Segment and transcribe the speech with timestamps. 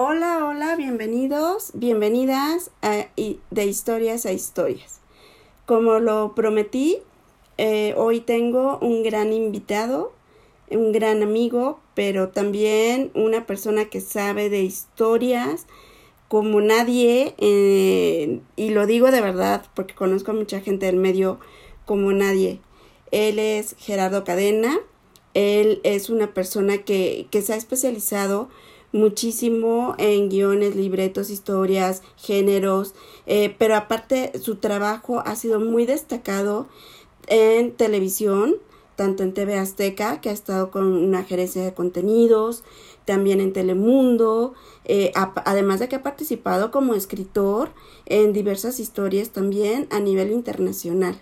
[0.00, 5.00] Hola, hola, bienvenidos, bienvenidas a, de historias a historias.
[5.66, 6.98] Como lo prometí,
[7.56, 10.12] eh, hoy tengo un gran invitado,
[10.70, 15.66] un gran amigo, pero también una persona que sabe de historias
[16.28, 21.40] como nadie, eh, y lo digo de verdad porque conozco a mucha gente del medio
[21.86, 22.60] como nadie.
[23.10, 24.78] Él es Gerardo Cadena,
[25.34, 28.48] él es una persona que, que se ha especializado
[28.92, 32.94] muchísimo en guiones, libretos, historias, géneros,
[33.26, 36.66] eh, pero aparte su trabajo ha sido muy destacado
[37.26, 38.56] en televisión,
[38.96, 42.64] tanto en TV Azteca, que ha estado con una gerencia de contenidos,
[43.04, 44.54] también en Telemundo,
[44.84, 47.70] eh, además de que ha participado como escritor
[48.06, 51.18] en diversas historias también a nivel internacional.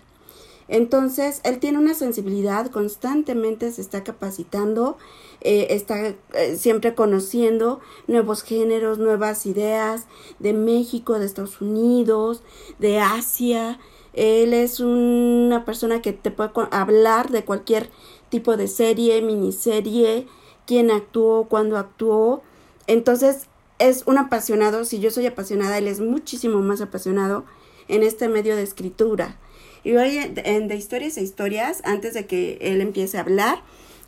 [0.67, 4.97] Entonces, él tiene una sensibilidad, constantemente se está capacitando,
[5.41, 10.07] eh, está eh, siempre conociendo nuevos géneros, nuevas ideas
[10.39, 12.41] de México, de Estados Unidos,
[12.79, 13.79] de Asia.
[14.13, 17.89] Él es una persona que te puede hablar de cualquier
[18.29, 20.27] tipo de serie, miniserie,
[20.65, 22.41] quién actuó, cuándo actuó.
[22.87, 23.47] Entonces,
[23.79, 27.45] es un apasionado, si yo soy apasionada, él es muchísimo más apasionado
[27.87, 29.37] en este medio de escritura.
[29.83, 33.61] Y hoy en, de historias e historias, antes de que él empiece a hablar,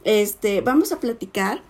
[0.04, 1.62] este, vamos a platicar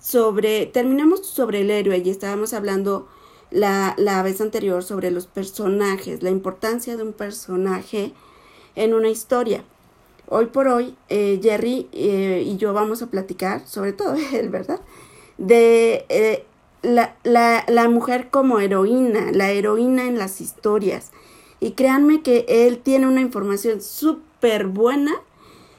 [0.00, 3.08] sobre, terminamos sobre el héroe y estábamos hablando
[3.50, 8.12] la, la vez anterior sobre los personajes, la importancia de un personaje
[8.74, 9.64] en una historia.
[10.28, 14.80] Hoy por hoy, eh, Jerry eh, y yo vamos a platicar, sobre todo él, ¿verdad?
[15.38, 16.44] De eh,
[16.82, 21.12] la, la, la mujer como heroína, la heroína en las historias.
[21.60, 25.12] Y créanme que él tiene una información súper buena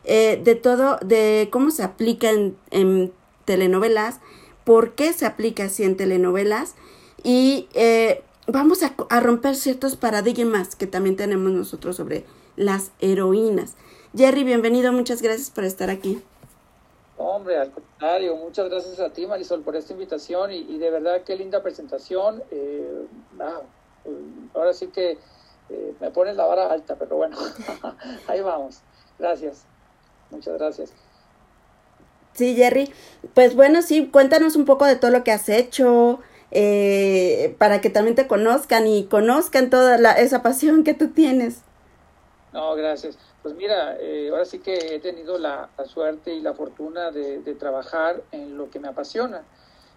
[0.04, 3.14] eh, de todo, de cómo se aplica en,
[3.46, 4.20] telenovelas,
[4.64, 6.76] por qué se aplica así en telenovelas
[7.24, 12.26] y eh, vamos a, a, romper ciertos paradigmas que también tenemos nosotros sobre
[12.56, 13.76] las heroínas.
[14.16, 16.22] Jerry, bienvenido, muchas gracias por estar aquí.
[17.18, 21.36] Hombre, al contrario, muchas gracias a ti, Marisol, por esta invitación y, de verdad qué
[21.36, 22.44] linda presentación.
[22.52, 23.06] Eh,
[24.54, 25.18] ahora sí que
[25.70, 27.38] eh, me pones la vara alta, pero bueno,
[28.28, 28.82] ahí vamos.
[29.20, 29.66] Gracias,
[30.30, 30.94] muchas gracias.
[32.34, 32.94] Sí, Jerry.
[33.34, 36.20] Pues bueno, sí, cuéntanos un poco de todo lo que has hecho,
[36.52, 41.62] eh, para que también te conozcan y conozcan toda la, esa pasión que tú tienes.
[42.54, 43.18] No, gracias.
[43.42, 48.22] Pues mira, eh, ahora sí que he tenido la, suerte y la fortuna de, trabajar
[48.32, 49.44] en lo que me apasiona,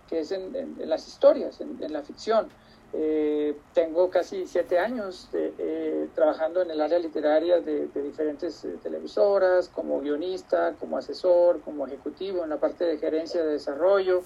[0.09, 2.49] que es en, las historias, en la ficción.
[2.93, 9.69] Eh, tengo casi siete años eh, trabajando en el área literaria de, diferentes eh, televisoras,
[9.69, 14.23] como guionista, como asesor, como ejecutivo en la parte de gerencia de desarrollo.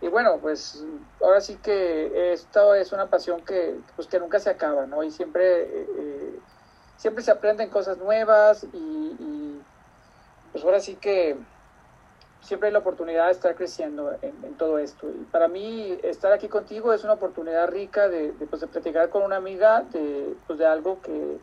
[0.00, 0.84] y bueno, pues
[1.20, 5.02] ahora sí que esto es una pasión que, pues, que nunca se acaba, ¿no?
[5.02, 5.68] Y siempre,
[6.96, 9.62] siempre se aprenden cosas nuevas y, y
[10.52, 11.36] pues ahora sí que
[12.46, 15.08] siempre hay la oportunidad de estar creciendo en, todo esto.
[15.10, 19.10] Y para mí estar aquí contigo es una oportunidad rica de, de, pues, de platicar
[19.10, 21.38] con una amiga de, pues, de algo que,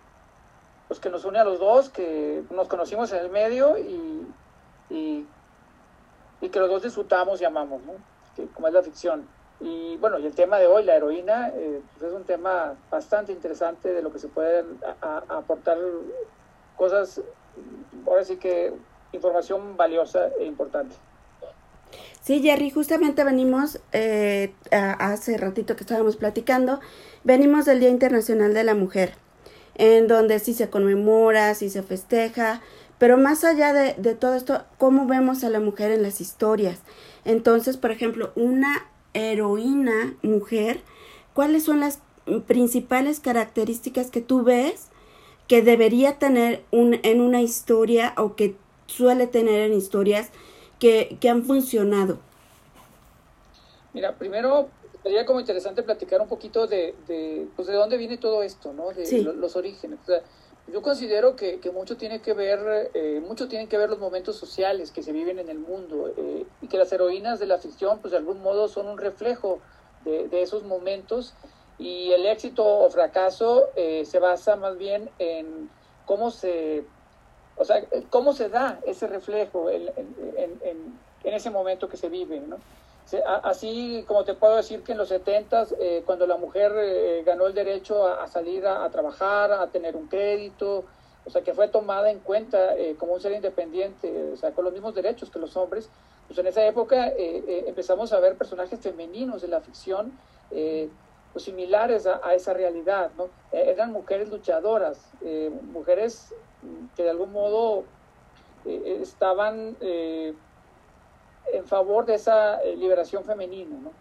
[0.87, 4.27] pues, que nos une a los dos, que nos conocimos en el medio y,
[4.89, 5.27] y,
[6.49, 7.93] que los dos disfrutamos y amamos, ¿no?
[8.35, 9.27] que, como es la ficción.
[9.59, 13.31] Y bueno, y el tema de hoy, la heroína, eh, pues, es un tema bastante
[13.31, 15.77] interesante de lo que se pueden aportar
[16.77, 17.21] cosas,
[18.05, 18.73] ahora sí que
[19.13, 20.95] información valiosa e importante.
[22.21, 26.79] Sí, Jerry, justamente venimos, eh, hace ratito que estábamos platicando,
[27.23, 29.15] venimos del Día Internacional de la Mujer,
[29.75, 32.61] en donde sí se conmemora, sí se festeja,
[32.97, 36.79] pero más allá de, todo esto, ¿cómo vemos a la mujer en las historias?
[37.25, 40.79] Entonces, por ejemplo, una heroína mujer,
[41.33, 41.99] ¿cuáles son las
[42.47, 44.87] principales características que tú ves
[45.47, 48.55] que debería tener un, en una historia o que
[48.95, 50.29] suele tener en historias
[50.79, 52.19] que, han funcionado?
[53.93, 54.69] Mira, primero
[55.01, 58.91] sería como interesante platicar un poquito de, de, pues de dónde viene todo esto, ¿no?
[58.91, 59.99] De los orígenes.
[60.67, 64.91] yo considero que, mucho tiene que ver, eh, mucho tienen que ver los momentos sociales
[64.91, 68.11] que se viven en el mundo eh, y que las heroínas de la ficción, pues
[68.11, 69.59] de algún modo son un reflejo
[70.05, 71.33] de, de esos momentos
[71.77, 75.69] y el éxito o fracaso eh, se basa más bien en
[76.05, 76.83] cómo se
[77.57, 79.91] o sea, cómo se da ese reflejo en,
[81.23, 82.57] ese momento que se vive, ¿no?
[83.43, 87.47] Así como te puedo decir que en los 70 eh, cuando la mujer eh, ganó
[87.47, 90.85] el derecho a, salir a, trabajar, a tener un crédito,
[91.25, 94.63] o sea, que fue tomada en cuenta eh, como un ser independiente, o sea, con
[94.63, 95.89] los mismos derechos que los hombres,
[96.27, 100.17] pues en esa época empezamos a ver personajes femeninos de la ficción
[100.49, 103.27] pues, similares a, esa realidad, ¿no?
[103.51, 105.11] eran mujeres luchadoras,
[105.73, 106.33] mujeres
[106.95, 107.83] que de algún modo
[108.65, 110.35] estaban en
[111.65, 113.91] favor de esa liberación femenina, ¿no?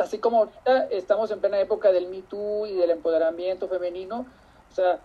[0.00, 4.26] Así como ahorita estamos en plena época del Me Too y del empoderamiento femenino,
[4.70, 5.00] o sea,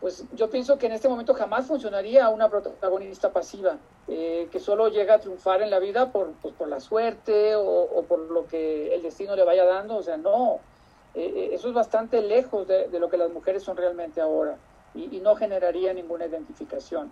[0.00, 4.88] pues yo pienso que en este momento jamás funcionaría una protagonista pasiva, eh, que solo
[4.88, 8.94] llega a triunfar en la vida por, pues, por la suerte o, por lo que
[8.94, 10.60] el destino le vaya dando, o sea, no,
[11.14, 14.58] eh, eh, eso es bastante lejos de, lo que las mujeres son realmente ahora
[14.94, 17.10] y, y no generaría ninguna identificación.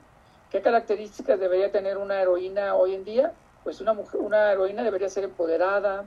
[0.51, 3.33] ¿Qué características debería tener una heroína hoy en día?
[3.65, 6.05] Pues una, mujer, una heroína debería ser empoderada,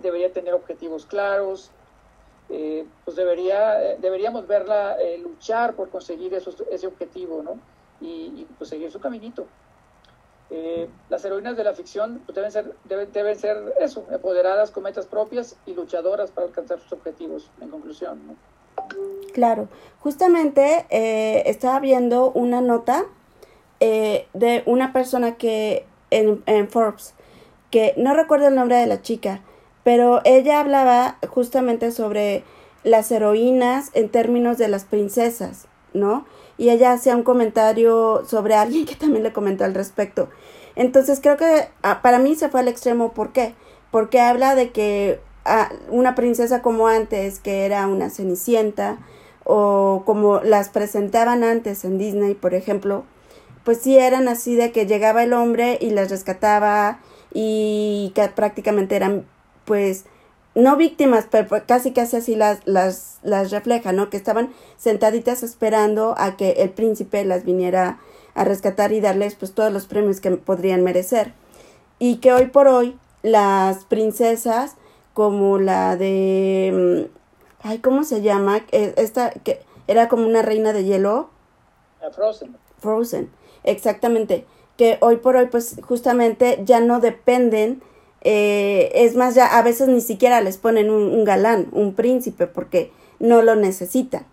[0.00, 1.70] debería tener objetivos claros,
[2.48, 7.58] eh, pues debería, deberíamos verla eh, luchar por conseguir ese objetivo, ¿no?
[8.00, 9.46] Y, pues seguir su caminito.
[10.50, 15.06] Eh, las heroínas de la ficción pues, deben, ser, deben, ser eso, empoderadas con metas
[15.06, 18.36] propias y luchadoras para alcanzar sus objetivos, en conclusión, ¿no?
[19.32, 19.68] Claro,
[20.00, 20.86] justamente
[21.48, 23.06] estaba viendo una nota
[23.80, 27.14] de una persona que en, en Forbes,
[27.70, 29.40] que no recuerdo el nombre de la chica,
[29.82, 32.44] pero ella hablaba justamente sobre
[32.84, 36.26] las heroínas en términos de las princesas, ¿no?
[36.58, 40.28] Y ella hacía un comentario sobre alguien que también le comentó al respecto.
[40.76, 43.12] Entonces creo que ah, para mí se fue al extremo.
[43.12, 43.54] ¿Por qué?
[43.90, 48.98] Porque habla de que ah, una princesa como antes, que era una cenicienta,
[49.44, 53.04] o como las presentaban antes en Disney, por ejemplo,
[53.64, 57.00] pues sí eran así de que llegaba el hombre y las rescataba
[57.32, 59.24] y que prácticamente eran
[59.64, 60.04] pues
[60.54, 64.10] no víctimas, pero pues, casi casi así las, las, las refleja, ¿no?
[64.10, 67.98] Que estaban sentaditas esperando a que el príncipe las viniera
[68.34, 71.32] a rescatar y darles pues todos los premios que podrían merecer.
[71.98, 74.76] Y que hoy por hoy las princesas
[75.14, 78.64] como la de mm, ay, ¿cómo se llama?
[78.72, 81.30] E, esta que era como una reina de hielo.
[82.12, 82.56] Frozen.
[82.78, 83.30] Frozen,
[83.64, 84.44] exactamente.
[84.76, 87.82] Que hoy por hoy pues justamente ya no dependen
[88.24, 92.92] eh, es más, ya a veces ni siquiera les ponen un, galán, un príncipe, porque
[93.18, 94.26] no lo necesitan.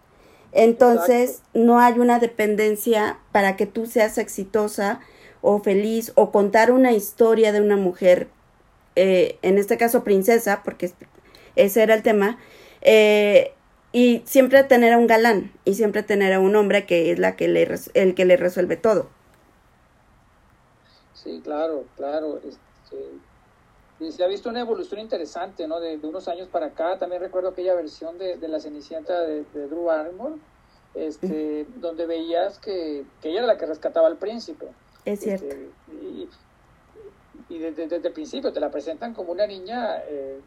[0.52, 5.00] Entonces, no hay una dependencia para que tú seas exitosa
[5.42, 8.30] o feliz o contar una historia de una mujer,
[9.02, 10.92] eh, en este caso princesa, porque
[11.56, 12.38] ese era el tema,
[12.82, 13.54] eh,
[13.94, 17.38] y siempre tener a un galán y siempre tener a un hombre que es la
[17.38, 19.08] que le, el que le resuelve todo.
[21.14, 22.42] Sí, claro, claro.
[22.46, 25.80] Este, se ha visto una evolución interesante, ¿no?
[25.80, 27.00] De, unos años para acá.
[27.00, 30.36] También recuerdo aquella versión de, la Cenicienta de, Drew Barrymore,
[30.94, 34.68] este, donde veías que, ella era la que rescataba al príncipe.
[35.06, 35.46] Es cierto.
[35.46, 36.28] Este, y,
[37.58, 40.40] desde, el principio te la presentan como una niña eh,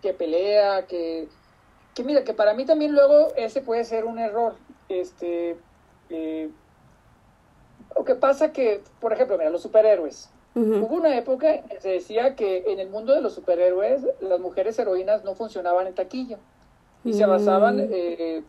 [0.00, 1.28] que pelea, que,
[1.94, 4.54] que mira, que para mí también luego ese puede ser un error.
[4.88, 5.56] Este,
[6.10, 6.50] eh,
[7.96, 10.30] lo que pasa que, por ejemplo, mira, los superhéroes.
[10.54, 14.40] Hubo una época en que se decía que en el mundo de los superhéroes las
[14.40, 16.38] mujeres heroínas no funcionaban en taquilla
[17.04, 17.92] y se basaban mm.
[17.92, 18.42] eh,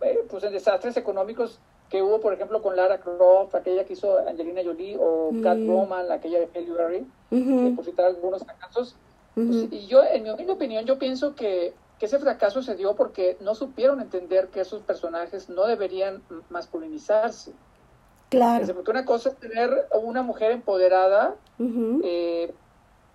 [0.00, 4.18] eh, pues en desastres económicos que hubo, por ejemplo, con Lara Croft, aquella que hizo
[4.28, 5.42] Angelina Jolie, o mm.
[5.42, 8.94] Catwoman, aquella de Halle Berry, eh, por citar algunos fracasos.
[9.34, 13.36] Pues, y yo, en mi opinión, yo pienso que, que ese fracaso se dio porque
[13.40, 17.52] no supieron entender que esos personajes no deberían masculinizarse.
[18.28, 18.66] Claro.
[18.74, 21.34] Porque una cosa es tener una mujer empoderada
[22.02, 22.52] eh,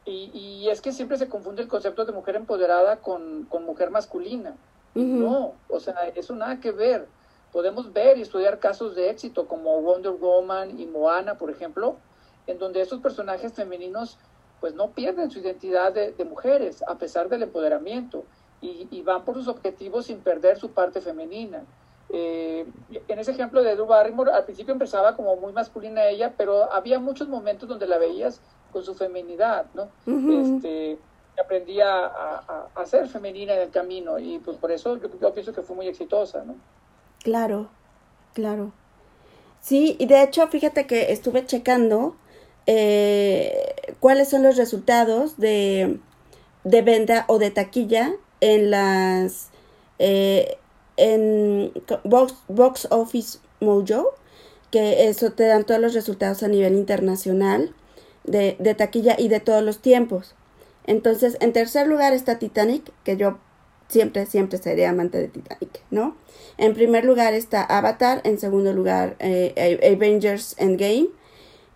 [0.06, 4.56] y, es que siempre se confunde el concepto de mujer empoderada con, mujer masculina.
[4.96, 7.08] No, o sea, eso nada que ver.
[7.54, 11.96] Podemos ver y estudiar casos de éxito como Wonder Woman y Moana, por ejemplo,
[12.48, 14.18] en donde esos personajes femeninos
[14.60, 18.24] pues no pierden su identidad de, mujeres a pesar del empoderamiento
[18.62, 21.64] y, y, van por sus objetivos sin perder su parte femenina.
[22.10, 22.66] Eh,
[23.08, 27.00] en ese ejemplo de Drew Barrymore, al principio empezaba como muy masculina ella, pero había
[27.00, 28.40] muchos momentos donde la veías
[28.72, 29.90] con su feminidad, ¿no?
[30.06, 30.98] este,
[31.42, 35.62] aprendía a, a, ser femenina en el camino y pues por eso yo, pienso que
[35.62, 36.56] fue muy exitosa, ¿no?
[37.24, 37.70] Claro,
[38.34, 38.74] claro.
[39.62, 42.16] Sí, y de hecho, fíjate que estuve checando
[42.68, 46.00] eh, cuáles son los resultados de,
[46.66, 49.50] de venta o de taquilla en las
[50.00, 50.58] eh,
[50.98, 51.72] en
[52.04, 54.14] Box, Box Office Mojo,
[54.72, 57.74] que eso te dan todos los resultados a nivel internacional
[58.26, 60.36] de, de taquilla y de todos los tiempos.
[60.86, 63.40] Entonces, en tercer lugar está Titanic, que yo
[63.94, 66.18] siempre, siempre seré amante de Titanic, ¿no?
[66.58, 71.08] En primer lugar está Avatar, en segundo lugar eh, Avengers Endgame,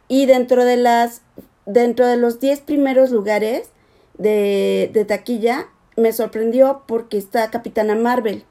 [0.10, 1.22] Y dentro de las
[1.66, 3.70] dentro de los 10 primeros lugares
[4.18, 8.44] de, de taquilla me sorprendió porque está Capitana Marvel.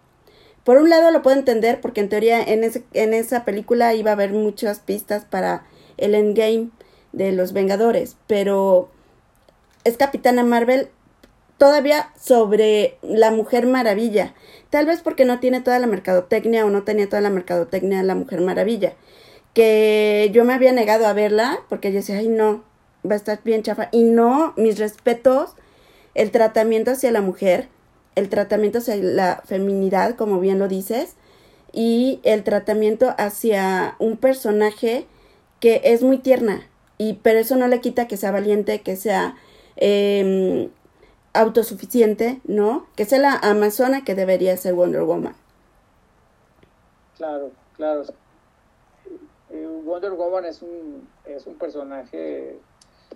[0.64, 4.10] Por un lado lo puedo entender porque en teoría en, ese, en esa película iba
[4.10, 5.64] a haber muchas pistas para
[5.96, 6.70] el endgame
[7.12, 8.90] de los Vengadores, pero
[9.84, 10.88] es Capitana Marvel
[11.58, 14.34] todavía sobre la Mujer Maravilla.
[14.70, 18.14] Tal vez porque no tiene toda la mercadotecnia o no tenía toda la mercadotecnia la
[18.14, 18.94] Mujer Maravilla.
[19.54, 22.62] Que yo me había negado a verla porque yo decía, ay no,
[23.08, 23.88] va a estar bien chafa.
[23.92, 25.54] Y no, mis respetos,
[26.14, 27.68] el tratamiento hacia la mujer,
[28.16, 31.14] el tratamiento hacia la feminidad, como bien lo dices,
[31.72, 35.06] y el tratamiento hacia un personaje
[35.60, 36.68] que es muy tierna.
[36.98, 39.36] Y pero eso no le quita que sea valiente, que sea
[39.76, 40.70] eh,
[41.38, 42.86] autosuficiente, ¿no?
[42.96, 45.34] Que sea la amazona que debería ser Wonder Woman.
[47.16, 48.02] Claro, claro.
[49.50, 52.58] Eh, Wonder Woman es un, es un personaje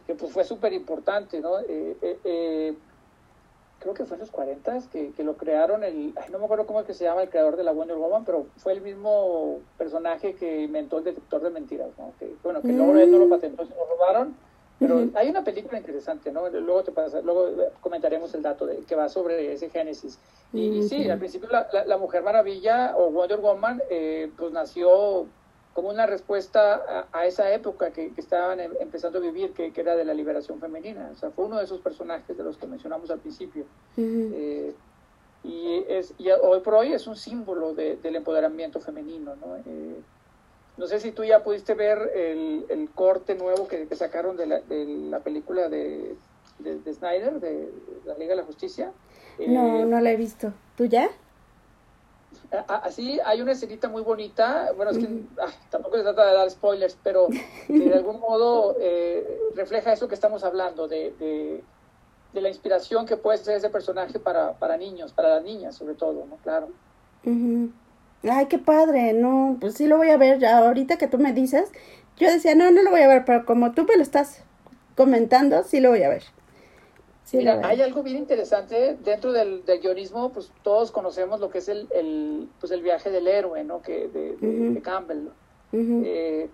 [0.07, 1.61] que pues, fue súper importante, ¿no?
[1.61, 2.75] Eh, eh,
[3.81, 6.81] creo que fue en los 40 que, que lo crearon, el, no me acuerdo cómo
[6.81, 10.35] es que se llama el creador de la Wonder Woman, pero fue el mismo personaje
[10.35, 12.13] que inventó el detector de mentiras, ¿no?
[12.19, 14.37] Que, bueno, que luego él no lo patentó, se lo robaron,
[14.81, 16.49] pero hay una película interesante, ¿no?
[16.49, 17.51] Luego te pasa, luego
[17.83, 20.19] comentaremos el dato de, que va sobre ese génesis.
[20.55, 25.27] Y, sí, al principio la, la, Mujer Maravilla o Wonder Woman eh, pues nació
[25.75, 30.05] como una respuesta a, esa época que, estaban em, empezando a vivir, que, era de
[30.05, 31.11] la liberación femenina.
[31.13, 33.67] O sea, fue uno de esos personajes de los que mencionamos al principio.
[33.99, 34.75] Eh,
[35.45, 39.57] y, es, y hoy por hoy es un símbolo del empoderamiento femenino, ¿no?
[39.59, 40.01] Eh,
[40.81, 44.61] no sé si tú ya pudiste ver el, el corte nuevo que, sacaron de la,
[44.61, 46.17] de la película de,
[46.59, 47.71] de, Snyder, de
[48.07, 48.91] la Liga de la Justicia.
[49.47, 50.55] No, eh, no la he visto.
[50.79, 51.11] ¿Tú ya?
[52.67, 55.07] Así hay una escenita muy bonita, bueno, es que
[55.39, 57.29] ah, tampoco se trata de dar spoilers, pero
[57.69, 61.13] de algún modo eh, refleja eso que estamos hablando, de,
[62.33, 65.95] de, la inspiración que puede ser ese personaje para, para niños, para las niñas sobre
[65.95, 66.37] todo, ¿no?
[66.39, 66.69] Claro.
[68.23, 71.33] Ay, qué padre, no, pues sí lo voy a ver, ya ahorita que tú me
[71.33, 71.71] dices,
[72.19, 74.43] yo decía, no, no lo voy a ver, pero como tú me lo estás
[74.95, 76.25] comentando, sí lo voy a ver.
[77.33, 81.69] Mira, hay algo bien interesante dentro del, del, guionismo, pues todos conocemos lo que es
[81.69, 83.83] el, el, pues, el viaje del héroe, ¿no?
[83.83, 85.29] Que, de, Campbell.
[85.73, 86.49] Eh,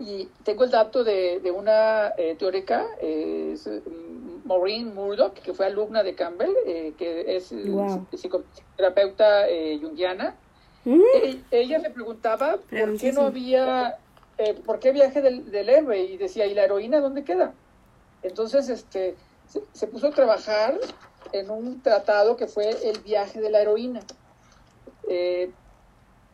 [0.00, 3.54] y tengo el dato de, de una eh, teórica, eh,
[4.48, 7.54] Maureen Murdoch, que fue alumna de Campbell, eh, que es
[8.12, 9.46] psicoterapeuta
[9.80, 10.34] junguiana.
[10.84, 11.00] Mm.
[11.50, 13.98] Ella me preguntaba por qué no había,
[14.66, 17.52] por qué viaje del, del, héroe, y decía, ¿y la heroína dónde queda?
[18.22, 19.14] Entonces, este,
[19.72, 20.78] se, puso a trabajar
[21.32, 24.00] en un tratado que fue El viaje de la heroína.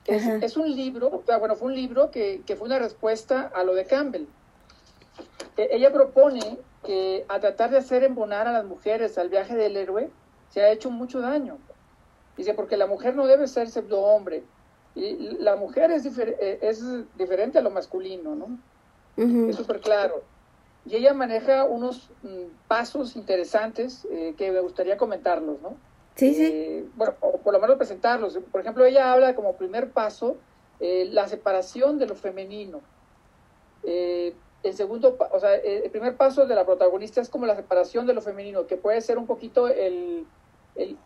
[0.06, 4.26] Es, un libro, bueno, fue un libro que, fue una respuesta a lo de Campbell.
[5.56, 9.76] E, ella propone que a tratar de hacer embonar a las mujeres al viaje del
[9.76, 10.10] héroe
[10.50, 11.58] se ha hecho mucho daño.
[12.36, 14.44] Dice, porque la mujer no debe ser pseudo hombre.
[14.94, 16.82] Y la mujer es, eh, es
[17.16, 18.58] diferente a lo masculino, ¿no?
[19.48, 20.22] Es súper claro.
[20.86, 25.76] Y ella maneja unos mm, pasos interesantes eh, que me gustaría comentarlos, ¿no?
[26.14, 26.44] Sí, sí.
[26.44, 28.38] Eh, bueno, o por lo menos presentarlos.
[28.52, 30.36] Por ejemplo, ella habla como primer paso
[30.80, 32.80] eh, la separación de lo femenino.
[34.64, 38.06] Eh, el segundo, o sea, el primer paso de la protagonista es como la separación
[38.06, 40.26] de lo femenino, que puede ser un poquito el,
[40.74, 40.96] el,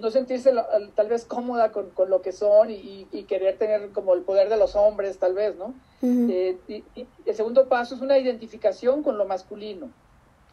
[0.00, 0.52] no sentirse
[0.94, 4.56] tal vez cómoda con, con, lo que son y, querer tener como el poder de
[4.56, 5.74] los hombres, tal vez, ¿no?
[6.02, 6.84] y,
[7.26, 9.90] el segundo paso es una identificación con lo masculino.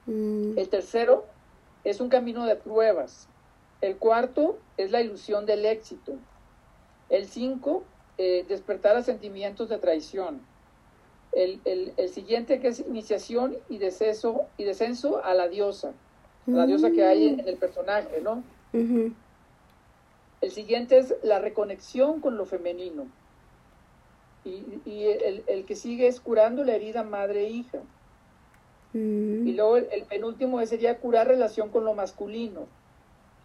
[0.06, 0.58] Mm.
[0.58, 1.26] El tercero
[1.84, 3.28] es un camino de pruebas.
[3.82, 6.14] El cuarto es la ilusión del éxito.
[7.10, 7.84] El cinco,
[8.18, 10.42] eh, despertar a sentimientos de traición.
[11.32, 15.94] El, siguiente que es iniciación y descenso, y descenso a la diosa,
[16.48, 18.44] la diosa que hay en el personaje, ¿no?
[20.42, 23.08] El siguiente es la reconexión con lo femenino.
[24.46, 27.80] Y, el, que sigue es curando la herida madre-hija.
[28.94, 32.66] Y luego el, el penúltimo sería curar relación con lo masculino.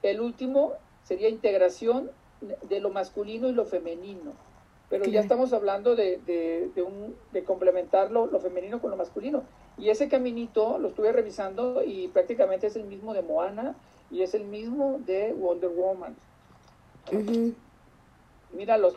[0.03, 0.73] El último
[1.03, 2.11] sería integración
[2.69, 4.33] de lo masculino y lo femenino.
[4.99, 9.43] Pero ya estamos hablando de, de, un, de complementar lo, femenino con lo masculino.
[9.77, 13.75] Y ese caminito lo estuve revisando y prácticamente es el mismo de Moana
[14.11, 16.15] y es el mismo de Wonder Woman.
[18.53, 18.93] Mira lo,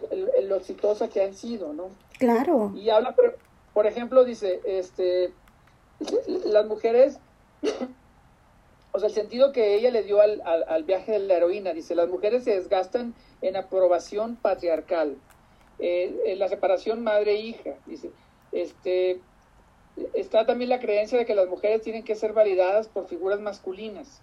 [0.56, 1.90] exitosa que han sido, ¿no?
[2.20, 2.72] Claro.
[2.76, 3.40] Y habla, por,
[3.74, 5.34] por ejemplo, dice, este,
[6.46, 7.18] las mujeres
[8.92, 11.96] o sea, el sentido que ella le dio al, al, viaje de la heroína, dice,
[11.96, 15.18] las mujeres se desgastan en aprobación patriarcal,
[15.80, 18.10] eh, en la separación madre-hija, dice,
[18.52, 19.22] este,
[20.14, 24.22] está también la creencia de que las mujeres tienen que ser validadas por figuras masculinas.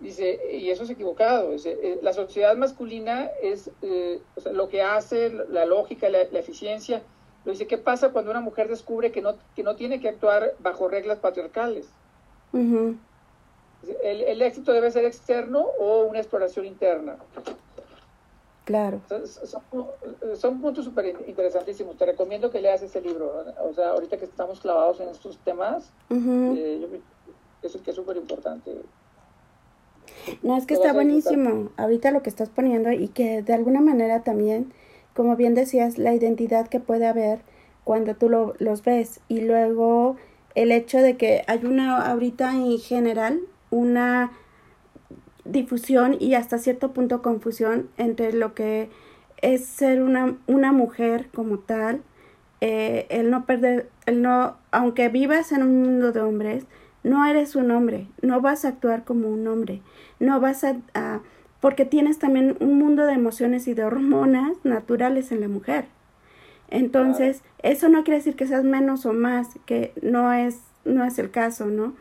[0.00, 1.52] Dice, y eso es equivocado.
[1.52, 4.20] Eh, la sociedad masculina es eh,
[4.52, 7.02] lo que hace, la lógica, la, eficiencia.
[7.44, 10.54] Lo dice, ¿qué pasa cuando una mujer descubre que no, que no tiene que actuar
[10.58, 11.88] bajo reglas patriarcales?
[12.52, 17.16] el, el, éxito debe ser externo o una exploración interna.
[18.64, 19.00] Claro.
[20.36, 21.96] Son, puntos súper interesantísimos.
[21.98, 23.44] Te recomiendo que leas ese libro.
[23.62, 26.88] O sea, ahorita que estamos clavados en estos temas, eh, yo,
[27.62, 28.74] es que es súper importante.
[30.42, 31.70] No, es que está buenísimo.
[31.76, 34.72] Ahorita lo que estás poniendo y que de alguna manera también,
[35.14, 37.40] como bien decías, la identidad que puede haber
[37.84, 40.16] cuando tú lo, los ves y luego
[40.54, 43.40] el hecho de que hay una ahorita en general
[43.70, 44.32] una
[45.44, 48.88] difusión y hasta cierto punto confusión entre lo que
[49.42, 52.00] es ser una, una mujer como tal,
[52.60, 56.64] eh, el no perder, el no, aunque vivas en un mundo de hombres,
[57.02, 59.82] no eres un hombre, no vas a actuar como un hombre,
[60.18, 61.20] no vas a,
[61.60, 65.84] porque tienes también un mundo de emociones y de hormonas naturales en la mujer.
[66.70, 71.18] Entonces, eso no quiere decir que seas menos o más, que no es, no es
[71.18, 71.92] el caso, ¿no?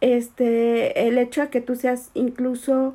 [0.00, 2.94] Este, el hecho de que tú seas incluso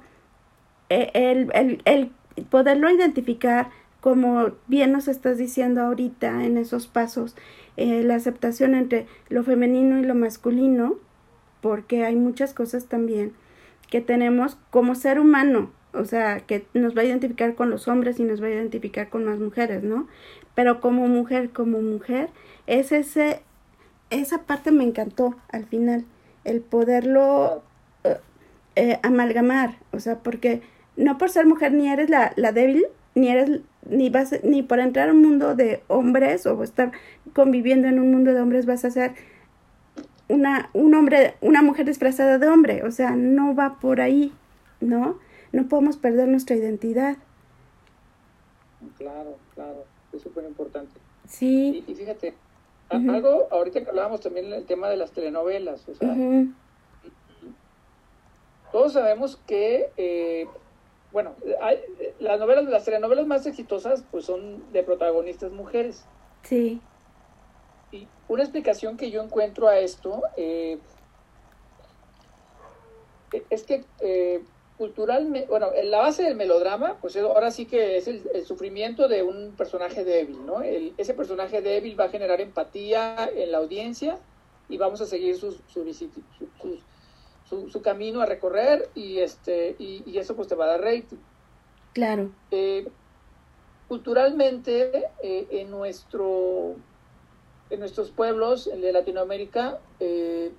[0.89, 2.11] eh, el, el, el
[2.49, 3.69] poderlo identificar
[4.05, 7.35] como bien nos estás diciendo ahorita en esos pasos,
[7.75, 10.97] eh, la aceptación entre lo femenino y lo masculino,
[11.59, 13.33] porque hay muchas cosas también
[13.89, 18.19] que tenemos como ser humano, o sea, que nos va a identificar con los hombres
[18.19, 20.07] y nos va a identificar con las mujeres, ¿no?
[20.53, 22.29] Pero como mujer, como mujer,
[22.67, 23.41] es ese,
[24.11, 26.05] esa parte me encantó al final,
[26.45, 27.63] el poderlo
[28.03, 28.17] eh,
[28.75, 30.61] eh, amalgamar, o sea, porque
[30.95, 32.85] no por ser mujer ni eres la, la débil,
[33.15, 36.91] ni eres ni vas ni por entrar a un mundo de hombres o estar
[37.33, 39.13] conviviendo en un mundo de hombres vas a ser
[40.27, 44.33] una un hombre, una mujer disfrazada de hombre, o sea, no va por ahí,
[44.81, 45.19] ¿no?
[45.51, 47.17] No podemos perder nuestra identidad.
[48.97, 50.99] Claro, claro, es súper importante.
[51.27, 51.83] Sí.
[51.87, 52.35] y fíjate,
[52.89, 56.15] algo, ahorita que hablábamos también del tema de las telenovelas, o sea,
[58.71, 60.47] todos sabemos que, eh,
[61.11, 61.79] bueno, hay,
[62.19, 66.05] las novelas, las telenovelas más exitosas, pues son de protagonistas mujeres.
[66.43, 66.81] Sí.
[67.91, 70.77] Y una explicación que yo encuentro a esto eh,
[73.49, 74.43] es que eh,
[74.77, 79.53] culturalmente, bueno, la base del melodrama, pues ahora sí que es el, sufrimiento de un
[79.55, 80.61] personaje débil, ¿no?
[80.61, 84.19] ese personaje débil va a generar empatía en la audiencia
[84.67, 90.47] y vamos a seguir su, su, su, camino a recorrer y, este, y, eso pues
[90.47, 91.17] te va a dar rating.
[91.93, 92.31] Claro.
[92.51, 92.87] Eh,
[93.87, 96.75] culturalmente, eh, en, nuestro,
[97.69, 100.51] en nuestros pueblos de Latinoamérica, eh,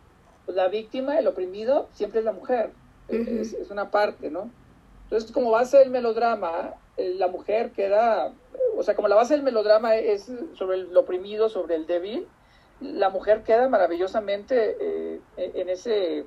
[0.46, 2.70] la víctima, el oprimido, siempre es la mujer
[3.09, 4.51] es, una parte, ¿no?
[5.05, 8.33] Entonces, como base del melodrama, eh, la mujer queda,
[8.77, 12.27] o sea, como la base del melodrama es sobre el oprimido, sobre el débil,
[12.81, 16.25] la mujer queda maravillosamente eh, en ese,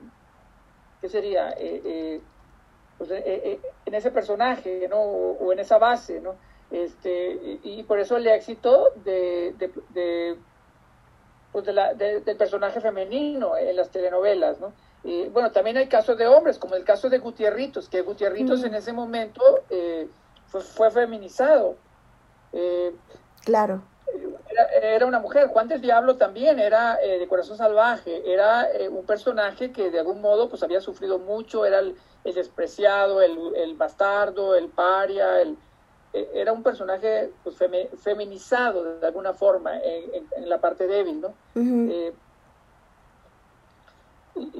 [1.02, 1.54] ¿qué sería?
[1.58, 2.22] Eh,
[2.98, 5.00] pues, en ese personaje, ¿no?
[5.00, 6.36] O, en esa base, ¿no?
[6.72, 9.56] Este, y, por eso el éxito de,
[11.52, 14.74] pues del personaje femenino en las telenovelas, ¿no?
[15.04, 18.92] Bueno, también hay casos de hombres, como el caso de Gutierritos, que Gutierritos en ese
[18.92, 20.08] momento eh,
[20.48, 21.78] fue, feminizado.
[22.52, 22.94] Eh,
[23.46, 23.82] claro.
[24.82, 25.48] Era, una mujer.
[25.48, 30.20] Juan del Diablo también era eh, de corazón salvaje, era un personaje que de algún
[30.20, 35.58] modo pues había sufrido mucho, era el, despreciado, el, bastardo, el paria, el,
[36.12, 37.56] era un personaje pues,
[38.02, 41.34] feminizado de alguna forma en, la parte débil, ¿no?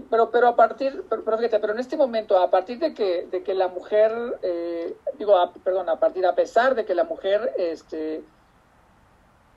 [0.09, 3.43] Pero pero a partir pero, fíjate pero en este momento a partir de que de
[3.43, 8.23] que la mujer eh, digo perdón a partir a pesar de que la mujer este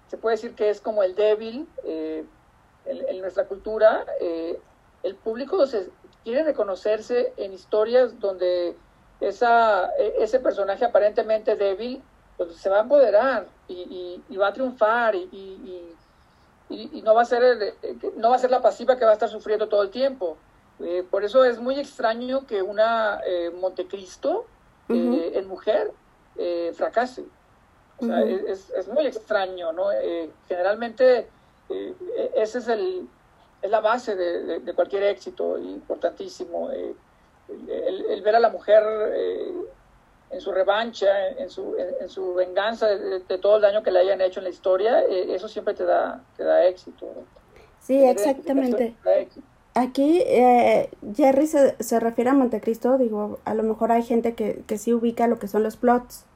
[0.08, 2.24] se puede decir que es como el débil eh,
[2.85, 4.58] en, nuestra cultura eh,
[5.02, 5.90] el público se
[6.24, 8.76] quiere reconocerse en historias donde
[9.20, 12.02] esa e, ese personaje aparentemente débil
[12.37, 15.94] pues, se va a empoderar y, y, va a triunfar y y,
[17.04, 17.42] no va a ser
[17.82, 20.37] eh, no va a ser la pasiva que va a estar sufriendo todo el tiempo.
[20.80, 24.46] Eh, por eso es muy extraño que una eh, Montecristo
[24.88, 25.90] en mujer
[26.74, 27.24] fracase.
[27.98, 29.87] O sea, es, es, muy extraño, ¿no?
[30.48, 31.28] generalmente
[32.35, 33.08] ese es el
[33.62, 36.70] es la base de, de, cualquier éxito importantísimo.
[36.70, 38.82] El, el, ver a la mujer
[40.33, 44.21] en su revancha, en, su, en, su venganza de, todo el daño que le hayan
[44.21, 47.07] hecho en la historia, eh, eso siempre te da, te da éxito.
[47.81, 48.95] Sí, exactamente.
[49.75, 54.62] Aquí eh, Jerry se, se, refiere a Montecristo, digo, a lo mejor hay gente que,
[54.66, 56.27] que sí ubica lo que son los plots.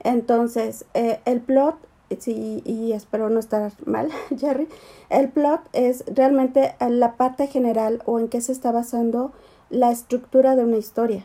[0.00, 1.76] Entonces, eh, el plot,
[2.18, 4.68] sí, y espero no estar mal, Jerry,
[5.10, 9.32] el plot es realmente la parte general o en qué se está basando
[9.70, 11.24] la estructura de una historia.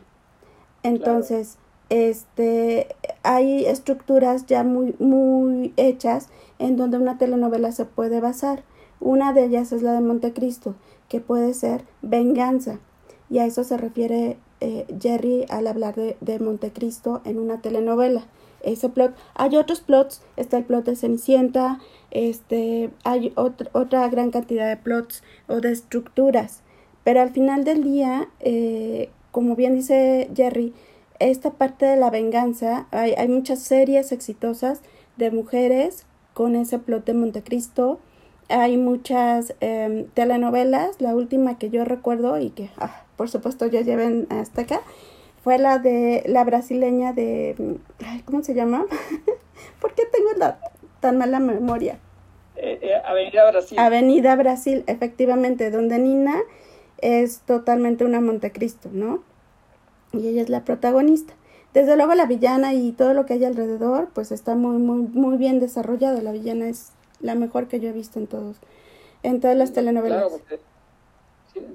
[0.84, 1.58] Entonces,
[1.90, 2.88] este,
[3.24, 8.64] hay estructuras ya muy, muy hechas en donde una telenovela se puede basar.
[9.00, 10.76] Una de ellas es la de Montecristo,
[11.08, 12.80] que puede ser venganza.
[13.30, 18.26] Y a eso se refiere eh, Jerry al hablar de, de, Montecristo en una telenovela.
[18.64, 19.16] Ese plot.
[19.36, 25.24] Hay otros plots, está el plot de Cenicienta, este, hay otra gran cantidad de plots
[25.48, 26.62] o de estructuras.
[27.04, 30.74] Pero al final del día, eh, como bien dice Jerry,
[31.20, 34.82] esta parte de la venganza, hay, hay muchas series exitosas
[35.18, 38.00] de mujeres con ese plot de Montecristo.
[38.50, 43.82] Hay muchas em, telenovelas, la última que yo recuerdo y que ah, por supuesto ya
[43.82, 44.82] lleven hasta acá,
[45.44, 47.56] fue la de la brasileña de,
[48.26, 48.86] ¿cómo se llama?
[49.82, 50.60] ¿Por qué tengo la,
[51.00, 52.00] tan mala memoria?
[52.56, 53.80] Eh, eh, Avenida Brasil.
[53.80, 56.36] Avenida Brasil, efectivamente, donde Nina
[57.00, 59.24] es totalmente una Montecristo, ¿no?
[60.14, 61.34] Y ella es la protagonista.
[61.74, 65.38] Desde luego la villana y todo lo que hay alrededor, pues está muy, muy, muy
[65.38, 66.22] bien desarrollado.
[66.22, 68.58] La villana es la mejor que yo he visto en todos,
[69.24, 70.28] en todas las telenovelas.
[70.28, 70.62] Claro,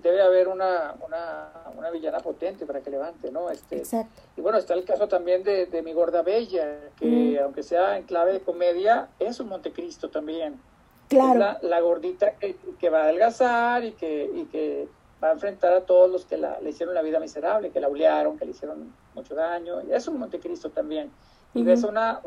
[0.02, 3.50] debe haber una, una, una, villana potente para que levante, ¿no?
[3.50, 4.22] Este, Exacto.
[4.36, 8.04] Y bueno, está el caso también de, de Mi Gorda Bella, que aunque sea en
[8.04, 10.60] clave de comedia, es un Montecristo también.
[11.08, 11.38] Claro.
[11.38, 14.88] la, la, gordita que, que, va a adelgazar y que, y que
[15.22, 17.88] va a enfrentar a todos los que la, le hicieron la vida miserable, que la
[17.88, 19.82] olearon, que le hicieron mucho daño.
[19.82, 21.10] Y es un Montecristo también.
[21.54, 22.20] Y ves una,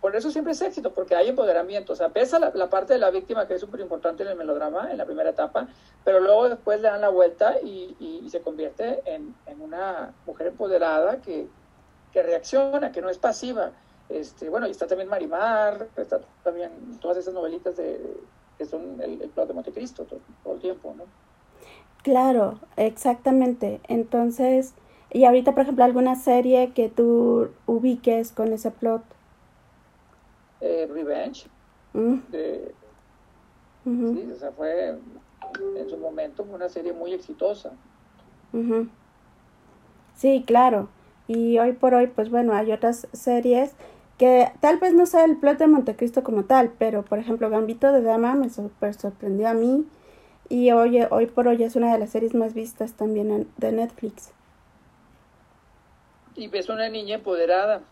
[0.00, 1.94] por eso siempre es éxito, porque hay empoderamiento.
[1.94, 4.90] O sea, pesa la, parte de la víctima que es súper importante en el melodrama,
[4.90, 5.68] en la primera etapa,
[6.04, 10.48] pero luego después le dan la vuelta y, y, se convierte en, en, una mujer
[10.48, 11.48] empoderada que,
[12.12, 13.72] que, reacciona, que no es pasiva.
[14.10, 18.20] Este, bueno, y está también Marimar, está también todas esas novelitas de,
[18.58, 21.04] que son el, el plot de Montecristo todo, todo el tiempo, ¿no?
[22.02, 23.80] Claro, exactamente.
[23.88, 24.74] Entonces,
[25.10, 29.02] y ahorita, por ejemplo, alguna serie que tú ubiques con ese plot.
[30.60, 31.46] Eh, Revenge.
[31.92, 32.16] Mm.
[32.30, 32.74] De,
[33.84, 34.98] Sí, o sea, fue
[35.76, 37.72] en su momento una serie muy exitosa.
[40.14, 40.88] Sí, claro.
[41.26, 43.72] Y hoy por hoy, pues bueno, hay otras series
[44.18, 47.92] que tal vez no sea el plot de Montecristo como tal, pero por ejemplo, Gambito
[47.92, 49.86] de Dama me super sorprendió a mí
[50.48, 54.32] y hoy, hoy por hoy es una de las series más vistas también de Netflix.
[56.34, 57.82] Y ves una niña empoderada.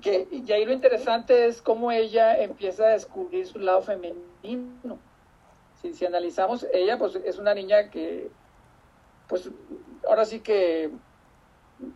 [0.00, 4.98] que, y ahí lo interesante es cómo ella empieza a descubrir su lado femenino.
[5.82, 8.30] Si, si analizamos, ella pues es una niña que,
[9.28, 9.50] pues
[10.08, 10.90] ahora sí que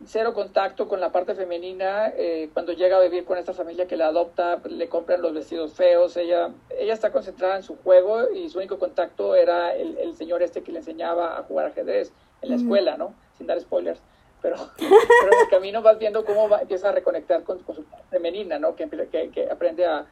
[0.07, 2.09] cero contacto con la parte femenina.
[2.17, 5.75] Eh, cuando llega a vivir con esta familia que la adopta, le compran los vestidos
[5.75, 6.17] feos.
[6.17, 10.63] Ella, ella está concentrada en su juego y su único contacto era el, señor este
[10.63, 12.13] que le enseñaba a jugar ajedrez
[12.43, 13.15] en la escuela, ¿no?
[13.37, 14.01] Sin dar spoilers.
[14.41, 18.59] Pero, pero en el camino vas viendo cómo empieza a reconectar con, su parte femenina,
[18.59, 18.75] ¿no?
[18.77, 18.89] Que,
[19.33, 20.07] que, aprende a,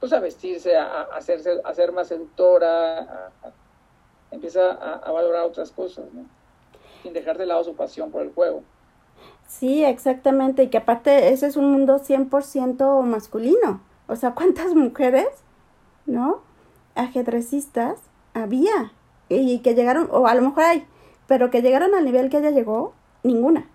[0.00, 3.30] pues a vestirse, a, hacerse, a ser más seductora,
[4.30, 6.26] empieza a, valorar otras cosas, ¿no?
[7.04, 8.62] Sin dejar de lado su pasión por el juego.
[9.46, 13.82] Sí, exactamente, y que aparte ese es un mundo 100% masculino.
[14.08, 15.28] O sea, ¿cuántas mujeres,
[16.06, 16.40] no?
[16.94, 17.98] Ajedrecistas
[18.32, 18.92] había
[19.28, 20.86] y que llegaron, o a lo mejor hay,
[21.26, 23.68] pero que llegaron al nivel que ella llegó, ninguna.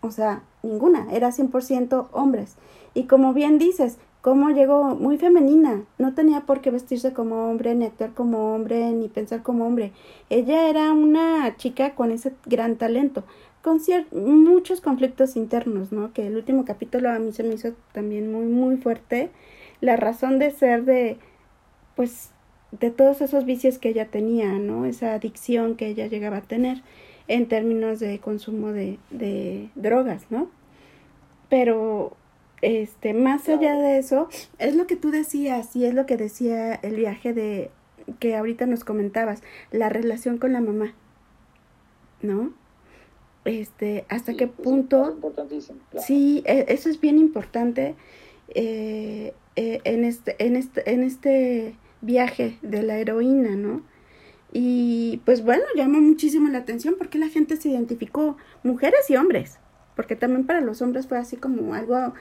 [0.00, 2.56] O sea, ninguna, era 100% hombres.
[2.94, 7.74] Y como bien dices, cómo llegó muy femenina, no tenía por qué vestirse como hombre,
[7.74, 9.92] ni actuar como hombre, ni pensar como hombre.
[10.30, 13.24] Ella era una chica con ese gran talento,
[13.62, 13.80] con
[14.12, 16.12] muchos conflictos internos, ¿no?
[16.12, 19.30] Que el último capítulo a mí se me hizo también muy, muy fuerte.
[19.80, 21.18] La razón de ser de,
[21.96, 22.30] pues,
[22.70, 24.86] de todos esos vicios que ella tenía, ¿no?
[24.86, 26.82] Esa adicción que ella llegaba a tener
[27.26, 30.48] en términos de consumo de, de drogas, ¿no?
[31.48, 32.16] Pero
[32.62, 36.74] este, más allá de eso, es lo que tú decías y es lo que decía
[36.74, 37.70] el viaje de
[38.20, 40.94] que ahorita nos comentabas, la relación con la mamá,
[42.22, 42.54] ¿no?
[43.44, 45.18] Este, hasta qué punto...
[45.98, 47.96] Sí, e, eso es bien importante
[48.54, 53.82] eh, eh, en, este, en, este, en este viaje de la heroína, ¿no?
[54.52, 59.58] Y pues bueno, llama muchísimo la atención porque la gente se identificó, mujeres y hombres,
[59.96, 62.12] porque también para los hombres fue así como algo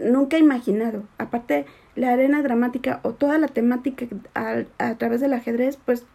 [0.00, 1.04] nunca imaginado.
[1.18, 6.06] Aparte, la arena dramática o toda la temática a, través del ajedrez, pues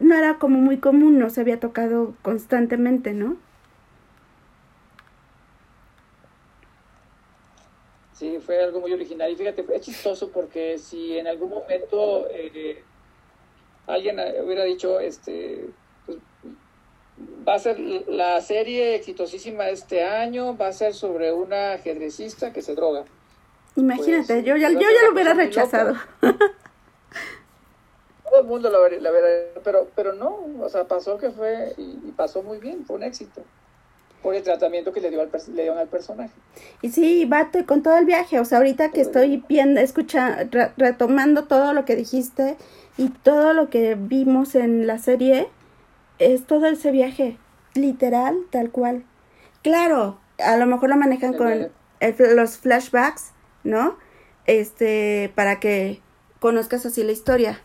[0.00, 3.36] no era como muy común, no se había tocado constantemente, ¿no?
[8.12, 9.30] Sí, fue algo muy original.
[9.30, 12.82] Y fíjate, fue chistoso porque si en algún momento eh,
[13.86, 15.68] alguien hubiera dicho, este,
[17.46, 22.62] va a ser la serie exitosísima este año, va a ser sobre una ajedrecista que
[22.62, 23.04] se droga.
[23.76, 25.94] Imagínate, pues, yo, ya, yo ya lo hubiera rechazado.
[28.24, 29.10] Todo el mundo lo la
[29.62, 33.42] pero, pero no, o sea, pasó que fue, y pasó muy bien, fue un éxito
[34.24, 36.32] por el tratamiento que le, dio al, le dieron al personaje.
[36.80, 40.48] Y sí, va con todo el viaje, o sea, ahorita que estoy viendo, escucha,
[40.78, 42.56] retomando todo lo que dijiste
[42.96, 45.48] y todo lo que vimos en la serie,
[46.18, 47.38] es todo ese viaje,
[47.74, 49.04] literal, tal cual.
[49.62, 51.68] Claro, a lo mejor lo manejan con
[52.34, 53.96] los flashbacks, ¿no?
[54.46, 56.00] Este, para que
[56.38, 57.60] conozcas así la historia.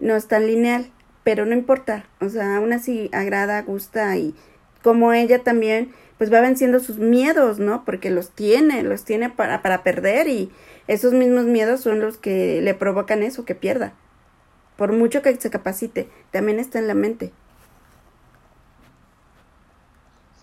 [0.00, 0.90] No es tan lineal,
[1.24, 4.34] pero no importa, o sea, aún así agrada, gusta y
[4.82, 7.84] como ella también pues va venciendo sus miedos, ¿no?
[7.84, 10.50] Porque los tiene, los tiene para, para perder y
[10.86, 13.92] esos mismos miedos son los que le provocan eso, que pierda.
[14.76, 17.32] Por mucho que se capacite, también está en la mente.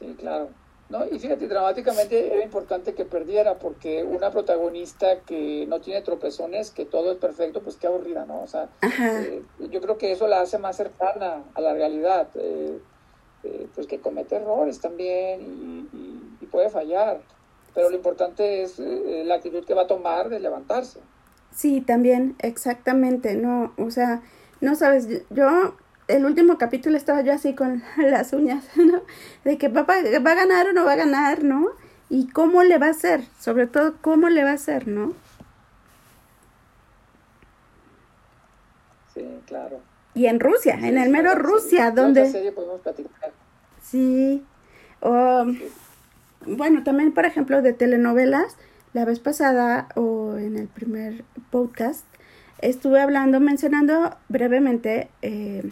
[0.03, 0.49] Sí, claro.
[0.89, 6.71] No, y fíjate, dramáticamente era importante que perdiera, porque una protagonista que no tiene tropezones,
[6.71, 8.41] que todo es perfecto, pues qué aburrida, ¿no?
[8.41, 12.27] O sea, eh, yo creo que eso la hace más cercana a la realidad.
[12.35, 12.79] Eh,
[13.45, 15.41] eh, pues que comete errores también
[15.91, 17.19] y, puede fallar.
[17.73, 20.99] Pero lo importante es la actitud que va a tomar de levantarse.
[21.51, 24.21] Sí, también, exactamente, no, o sea,
[24.61, 25.73] no sabes, yo
[26.07, 29.01] el último capítulo estaba yo así con las uñas, ¿no?
[29.43, 31.69] De que papá va a ganar o no va a ganar, ¿no?
[32.09, 35.13] Y cómo le va a hacer, sobre todo cómo le va a hacer, ¿no?
[39.13, 39.79] Sí, claro.
[40.15, 42.29] Y en Rusia, en el mero Rusia, donde...
[43.81, 44.43] Sí.
[45.01, 48.57] bueno, también, por ejemplo, de telenovelas,
[48.93, 52.05] la vez pasada o en el primer podcast,
[52.59, 55.71] estuve hablando, mencionando brevemente eh,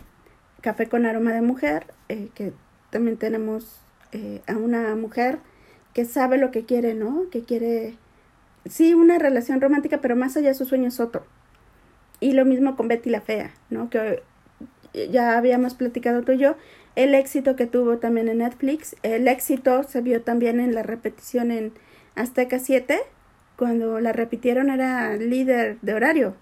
[0.62, 2.54] Café con aroma de mujer, eh, que
[2.90, 5.40] también tenemos eh, a una mujer
[5.94, 7.30] que sabe lo que quiere, ¿no?
[7.32, 7.98] Que quiere,
[8.66, 11.26] sí, una relación romántica, pero más allá de su sueño es otro.
[12.20, 13.90] Y lo mismo con Betty la Fea, ¿no?
[13.90, 14.24] Que
[14.94, 16.56] ya habíamos platicado tú y yo,
[16.96, 21.52] el éxito que tuvo también en Netflix, el éxito se vio también en la repetición
[21.52, 21.74] en
[22.16, 23.00] Azteca 7,
[23.58, 26.36] cuando la repitieron era líder de horario.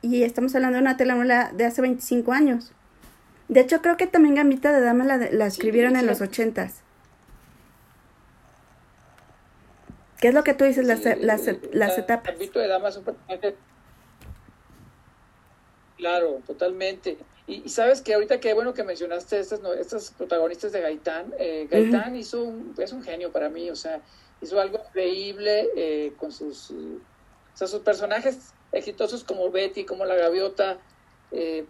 [0.00, 2.72] Y estamos hablando de una telenovela de hace 25 años.
[3.52, 6.80] De hecho, creo que también Gambita de Dama la, la escribieron en los ochentas.
[10.18, 12.32] ¿Qué es lo que tú dices, las, las, las etapas?
[12.32, 13.04] Gambito de Dama es un
[15.98, 17.18] Claro, totalmente.
[17.46, 21.34] Y, sabes que ahorita qué bueno que mencionaste estas, estas protagonistas de Gaitán.
[21.38, 24.00] Eh, Gaitán hizo un, es un genio para mí, o sea,
[24.40, 27.00] hizo algo increíble eh, con sus, o
[27.52, 30.78] sea, sus personajes exitosos como Betty, como la gaviota,
[31.32, 31.66] eh,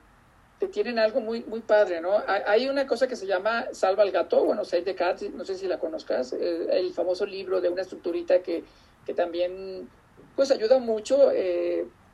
[0.62, 2.22] que tienen algo muy, muy padre, ¿no?
[2.46, 5.56] Hay una cosa que se llama Salva al gato, bueno, Save the Cat, no sé
[5.56, 8.62] si la conozcas, el famoso libro de una estructurita que,
[9.04, 9.88] que también,
[10.36, 11.30] pues, ayuda mucho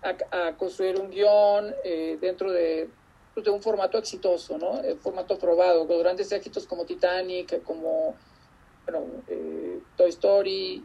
[0.02, 1.74] a, a, construir un guion
[2.22, 2.88] dentro de
[3.42, 4.80] de un formato exitoso, ¿no?
[4.80, 8.16] El formato probado, con grandes éxitos como Titanic, como
[8.84, 10.82] bueno, eh, Toy Story,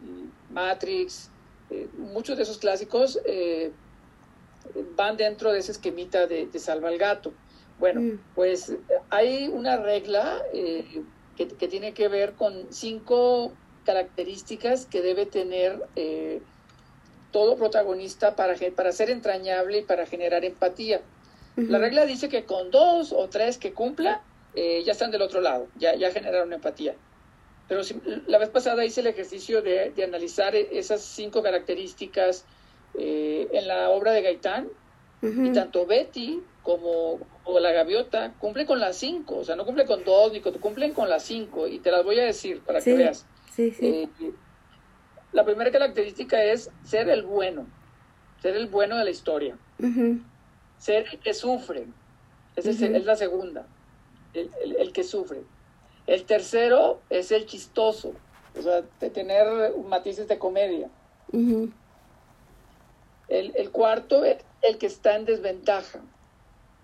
[0.51, 1.29] Matrix,
[1.69, 3.71] eh, muchos de esos clásicos eh,
[4.95, 7.33] van dentro de ese esquemita de, Salva al Gato.
[7.79, 8.19] Bueno, mm.
[8.35, 8.73] pues
[9.09, 13.51] hay una regla que, que, tiene que ver con cinco
[13.85, 15.81] características que debe tener
[17.33, 21.01] todo protagonista para, para ser entrañable y para generar empatía.
[21.55, 24.21] La regla dice que con dos o tres que cumpla,
[24.55, 26.95] eh, ya están del otro lado, ya, ya generaron empatía.
[27.67, 32.45] Pero si, la vez pasada hice el ejercicio de, de analizar esas cinco características
[32.95, 34.67] eh, en la obra de Gaitán,
[35.23, 37.19] y tanto Betty como,
[37.59, 40.93] la gaviota cumple con las cinco, o sea, no cumple con dos, ni con, cumplen
[40.93, 43.25] con las cinco, y te las voy a decir para que veas.
[43.57, 44.09] Eh,
[45.31, 47.65] la primera característica es ser el bueno,
[48.41, 49.57] ser el bueno de la historia
[50.83, 51.87] ser el que sufre.
[52.57, 53.65] Esa es, la segunda,
[54.33, 55.43] el, que sufre.
[56.05, 58.13] El tercero es el chistoso,
[58.57, 60.89] o sea, de tener matices de comedia.
[63.29, 65.99] el, cuarto es el que está en desventaja.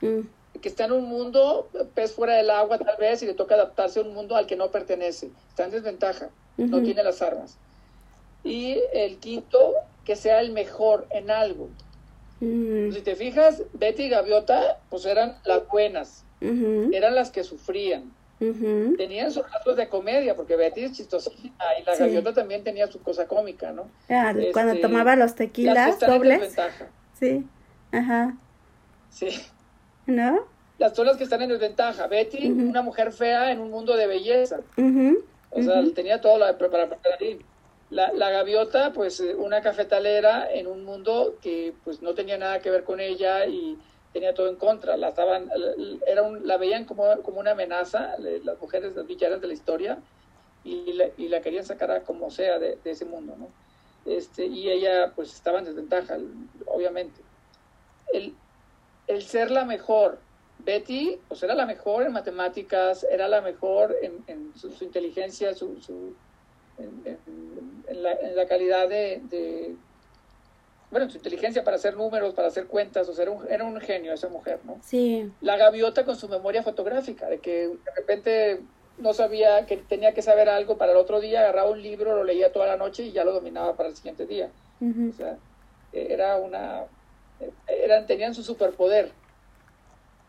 [0.02, 0.20] Mm.
[0.56, 3.56] El que está en un mundo, pez fuera del agua tal vez, y le toca
[3.56, 5.30] adaptarse a un mundo al que no pertenece.
[5.50, 6.30] Está en desventaja.
[6.58, 7.58] no tiene las armas.
[8.44, 9.74] Y el quinto,
[10.06, 11.70] que sea el mejor en algo.
[12.42, 12.92] Mm.
[12.92, 18.12] Si te fijas, Betty y Gaviota, pues eran las buenas, eran las que sufrían.
[18.39, 22.00] Tenían sus rasgos de comedia, porque Betty es chistosita y la Sí.
[22.04, 23.89] Gaviota también tenía su cosa cómica, ¿no?
[24.10, 26.56] Ah, Cuando Este, tomaba los tequilas dobles.
[27.20, 27.46] Sí.
[27.91, 28.36] Ajá.
[29.10, 29.30] Sí.
[30.06, 30.45] ¿No?
[30.78, 32.08] Las que están en desventaja.
[32.08, 34.62] Betty, una mujer fea en un mundo de belleza.
[35.52, 37.39] O sea, tenía todo la, para ahí.
[37.89, 42.60] La, la gaviota, pues eh, una cafetalera en un mundo que pues no tenía nada
[42.60, 43.80] que ver con ella y
[44.13, 44.95] tenía todo en contra.
[44.95, 45.49] La estaban,
[46.06, 49.97] era un, la veían como, como una amenaza, las mujeres, las villanas de la historia,
[50.63, 53.47] y la, y la querían sacar a como sea de, de ese mundo, ¿no?
[54.06, 56.17] Este, y ella pues estaba en desventaja,
[56.67, 57.21] obviamente.
[58.13, 58.36] El,
[59.08, 60.19] el ser la mejor,
[60.60, 65.54] Betty, pues era la mejor en matemáticas, era la mejor en, en su, su inteligencia,
[65.54, 66.15] su, su-
[66.78, 69.76] en, la, en la calidad de, de-
[70.91, 73.63] bueno, en su inteligencia para hacer números, para hacer cuentas, o sea, era un, era
[73.63, 74.80] un genio esa mujer, ¿no?
[74.82, 75.30] Sí.
[75.41, 78.62] La gaviota con su memoria fotográfica, de que de repente
[78.98, 82.24] no sabía que tenía que saber algo para el otro día, agarraba un libro, lo
[82.24, 84.52] leía toda la noche y ya lo dominaba para el siguiente día.
[84.82, 85.38] O sea,
[85.91, 86.86] era una,
[87.67, 89.15] eran, tenían su superpoder.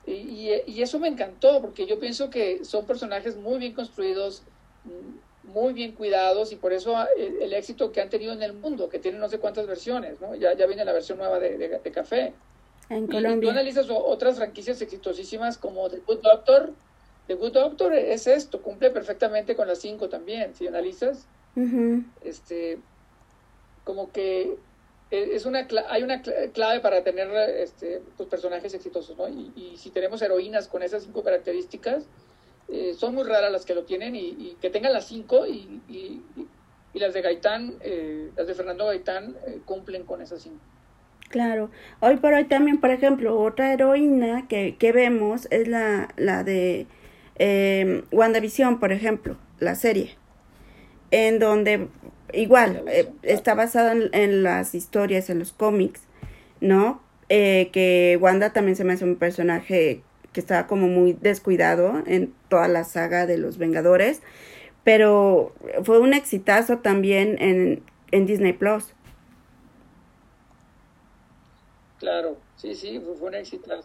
[0.03, 4.47] Y, y, y eso me encantó, porque yo pienso que son personajes muy bien construidos,
[4.85, 8.55] mm, muy bien cuidados, y por eso el, el éxito que han tenido en el
[8.55, 10.35] mundo, que tienen no sé cuántas versiones, ¿no?
[10.35, 12.35] Ya, ya viene la versión nueva de, de, de Café.
[12.91, 13.51] En Y, y tú Colombia.
[13.51, 16.77] analizas otras franquicias exitosísimas como The Good Doctor.
[17.27, 20.55] The Good Doctor es esto, cumple perfectamente con las cinco también.
[20.55, 22.11] Si analizas, Ujú.
[22.21, 22.85] este,
[23.85, 24.61] como que
[25.11, 29.29] es una hay una cla- clave para tener este, pues, personajes exitosos, ¿no?
[29.29, 32.07] Y, si tenemos heroínas con esas cinco características,
[32.69, 35.81] eh, son muy raras las que lo tienen y, que tengan las cinco y,
[36.95, 40.61] las de Gaitán, eh, las de Fernando Gaitán eh, cumplen con esas cinco.
[41.29, 41.71] Claro.
[42.01, 46.89] Hoy por hoy también, por ejemplo, otra heroína que, que vemos es la, la de
[47.37, 50.17] eh, WandaVision, por ejemplo, la serie.
[51.11, 51.89] En donde
[52.33, 56.03] igual eh, está basada en, en las historias, en los cómics,
[56.61, 57.01] ¿no?
[57.29, 62.35] Eh, que Wanda también se me hace un personaje que estaba como muy descuidado en
[62.49, 64.21] toda la saga de los Vengadores,
[64.83, 65.53] pero
[65.85, 68.95] fue un exitazo también en, en Disney Plus.
[71.99, 73.81] Claro, sí, sí, fue, un éxito.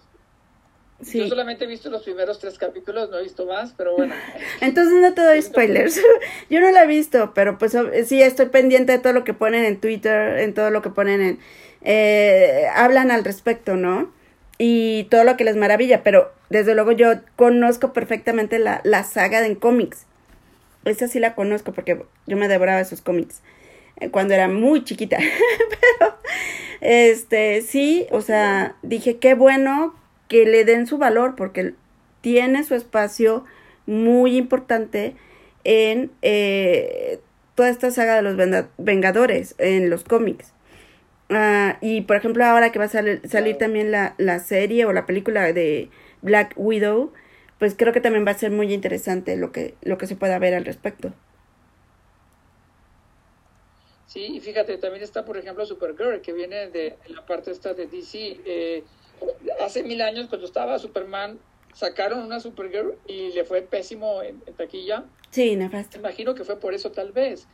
[1.01, 1.19] Sí.
[1.19, 4.15] Yo solamente he visto los primeros tres capítulos, no he visto más, pero bueno.
[4.61, 5.99] Entonces no te doy spoilers.
[6.49, 9.33] Yo no la he visto, pero pues ob- sí estoy pendiente de todo lo que
[9.33, 11.39] ponen en Twitter, en todo lo que ponen en...
[11.81, 14.11] eh, hablan al respecto, ¿no?
[14.57, 19.41] Y todo lo que les maravilla, pero desde luego yo conozco perfectamente la, la saga
[19.41, 20.05] de en cómics.
[20.85, 23.41] Esa sí la conozco porque yo me devoraba esos cómics
[23.99, 25.17] eh, cuando era muy chiquita.
[25.99, 26.15] pero,
[26.79, 29.93] este, sí, o sea, dije qué bueno
[30.27, 31.73] que le den su valor porque
[32.21, 33.45] tiene su espacio
[33.85, 35.15] muy importante
[35.63, 37.19] en eh,
[37.55, 38.37] toda esta saga de los
[38.77, 40.53] Vengadores, en los cómics.
[41.29, 45.05] Ah, y por ejemplo, ahora que va a salir también la, la serie o la
[45.05, 45.89] película de
[46.21, 47.13] Black Widow,
[47.59, 50.37] pues creo que también va a ser muy interesante lo que, lo que se pueda
[50.39, 51.13] ver al respecto.
[54.07, 57.87] Sí, y fíjate, también está, por ejemplo, Supergirl, que viene de la parte esta de
[57.87, 58.39] DC.
[58.45, 58.83] Eh,
[59.61, 61.39] hace mil años, cuando estaba Superman,
[61.73, 65.05] sacaron una Supergirl y le fue pésimo en, en taquilla.
[65.31, 65.97] Sí, nefasto.
[65.97, 67.47] Imagino que fue por eso, tal vez.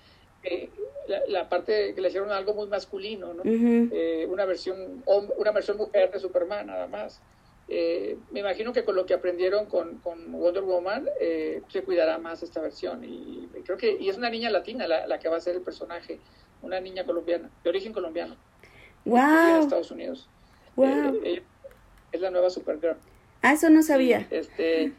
[0.44, 0.70] Eh,
[1.08, 3.44] la, la parte que le hicieron algo muy masculino, ¿no?
[3.46, 7.22] Eh, una versión una versión mujer de Superman, nada más.
[7.74, 12.18] Eh, me imagino que con lo que aprendieron con, con Wonder Woman eh, se cuidará
[12.18, 15.38] más esta versión y creo que y es una niña latina la, la que va
[15.38, 16.20] a ser el personaje
[16.64, 18.36] una niña colombiana de origen colombiano
[19.06, 20.28] Wow, Estados Unidos
[20.76, 21.22] wow.
[21.24, 21.44] Eh,
[22.12, 22.98] es la nueva Supergirl
[23.42, 24.28] Ah, eso no sabía.
[24.30, 24.94] y, este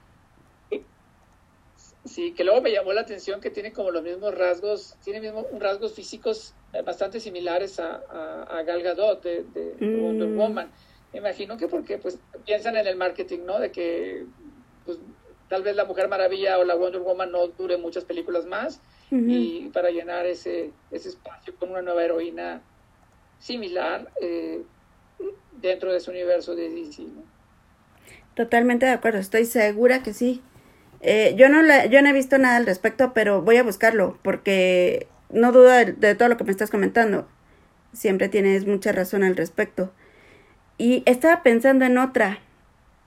[2.05, 5.47] sí que luego me llamó la atención que tiene como los mismos rasgos tiene mismo
[5.59, 10.37] rasgos físicos eh, bastante similares a, a, a Gal Gadot de, de- de Wonder Mm.
[10.39, 10.71] Woman
[11.13, 14.25] me imagino que porque pues piensan en el marketing no de que
[14.85, 14.99] pues
[15.49, 18.81] tal vez la Mujer Maravilla o la Wonder Woman no dure muchas películas más
[19.15, 22.63] y para llenar ese, ese espacio con una nueva heroína
[23.39, 24.63] similar eh,
[25.61, 26.71] dentro de ese universo de.
[28.35, 30.43] Totalmente de acuerdo, estoy segura que sí.
[31.01, 34.19] Eh, yo no la, yo no he visto nada al respecto, pero voy a buscarlo
[34.23, 37.29] porque no dudo de, todo lo que me estás comentando.
[37.93, 39.93] Siempre tienes mucha razón al respecto.
[40.79, 42.39] Y estaba pensando en otra,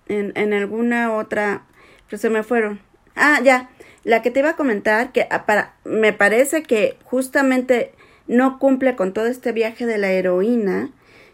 [0.07, 1.65] en, en alguna otra,
[2.07, 2.79] pero se me fueron.
[3.15, 3.69] Ah, ya.
[4.03, 7.91] La que te iba a comentar, que ah, para, me parece que justamente
[8.27, 10.91] no cumple con todo este viaje de la heroína,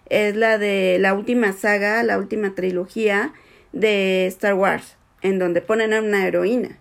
[0.09, 3.33] es la de la última saga, la última trilogía
[3.71, 6.79] de Star Wars, en donde ponen a una heroína.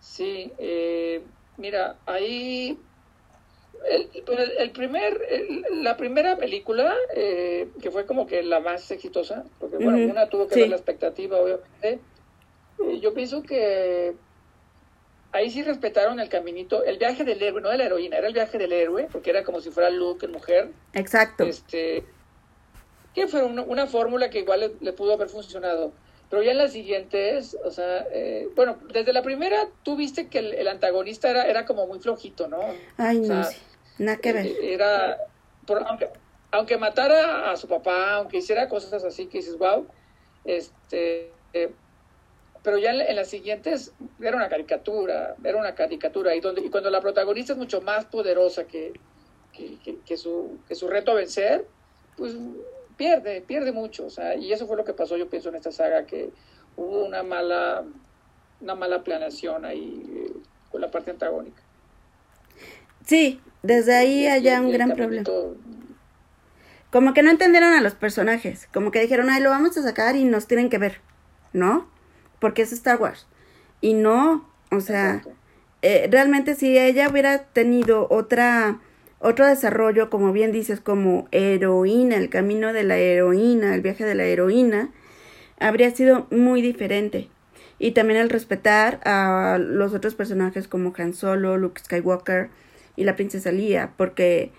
[0.00, 1.22] Sí, eh,
[1.56, 2.78] mira, ahí
[4.58, 5.20] el, primer,
[5.72, 10.48] la primera película, eh, que fue como que la más exitosa, porque bueno, una tuvo
[10.48, 11.98] que ver la expectativa, obviamente.
[12.78, 14.14] Eh, yo pienso que
[15.34, 18.34] ahí sí respetaron el caminito, el viaje del héroe, no de la heroína, era el
[18.34, 20.70] viaje del héroe, porque era como si fuera Luke en mujer.
[20.92, 21.44] Exacto.
[21.44, 22.04] Este,
[23.14, 25.92] que fue una, fórmula que igual le, pudo haber funcionado.
[26.30, 30.38] Pero ya en las siguientes, o sea, eh, bueno, desde la primera tú viste que
[30.38, 32.60] el, antagonista era, era como muy flojito, ¿no?
[32.96, 33.42] Ay, no,
[33.98, 34.46] nada que ver.
[34.46, 35.18] Eh, era,
[35.86, 36.08] aunque,
[36.52, 39.86] aunque matara a su papá, aunque hiciera cosas así que dices, wow,
[40.44, 41.72] este, eh,
[42.64, 46.88] pero ya en, las siguientes era una caricatura, era una caricatura, y, donde, y cuando
[46.88, 48.94] la protagonista es mucho más poderosa que,
[49.52, 51.66] que, su, que su reto a vencer,
[52.16, 52.34] pues
[52.96, 55.72] pierde, pierde mucho, o sea, y eso fue lo que pasó, yo pienso, en esta
[55.72, 56.30] saga, que
[56.76, 57.84] hubo una mala,
[58.62, 60.32] una mala planeación ahí eh,
[60.72, 61.62] con la parte antagónica.
[63.04, 65.28] Sí, desde ahí haya un gran problema.
[66.90, 70.16] Como que no entendieron a los personajes, como que dijeron, ay, lo vamos a sacar
[70.16, 71.02] y nos tienen que ver,
[71.52, 71.92] ¿no?
[72.44, 73.26] Porque es Star Wars.
[73.80, 75.22] Y no, o sea,
[75.80, 78.80] eh, realmente si ella hubiera tenido otra
[79.18, 84.14] otro desarrollo, como bien dices, como heroína, el camino de la heroína, el viaje de
[84.14, 84.90] la heroína,
[85.58, 87.30] habría sido muy diferente.
[87.78, 92.50] Y también el respetar a los otros personajes como Han Solo, Luke Skywalker
[92.94, 94.52] y la princesa Leia, porque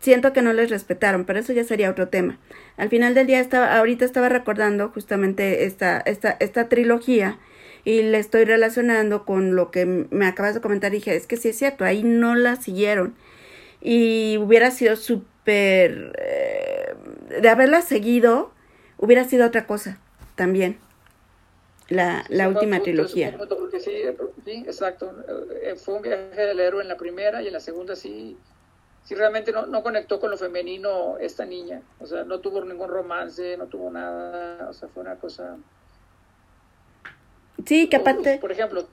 [0.00, 2.38] siento que no les respetaron, pero eso ya sería otro tema.
[2.76, 7.38] Al final del día estaba, ahorita estaba recordando justamente esta, esta, esta trilogía
[7.84, 10.92] y le estoy relacionando con lo que me acabas de comentar.
[10.92, 13.14] Y dije, es que sí es cierto, ahí no la siguieron.
[13.80, 16.12] Y hubiera sido súper...
[16.18, 16.94] Eh,
[17.40, 18.52] de haberla seguido,
[18.98, 19.98] hubiera sido otra cosa
[20.34, 20.78] también.
[21.88, 23.36] La, la última trilogía.
[23.82, 23.90] Sí,
[24.44, 25.12] sí, exacto.
[25.62, 28.36] Eh, fue un viaje del héroe en la primera y en la segunda sí
[29.04, 31.82] si realmente no, no conectó con lo femenino esta niña.
[31.98, 34.68] O sea, no tuvo ningún romance, no tuvo nada.
[34.68, 35.56] O sea, fue una cosa...
[37.66, 38.38] Sí, que aparte...
[38.38, 38.86] Por ejemplo,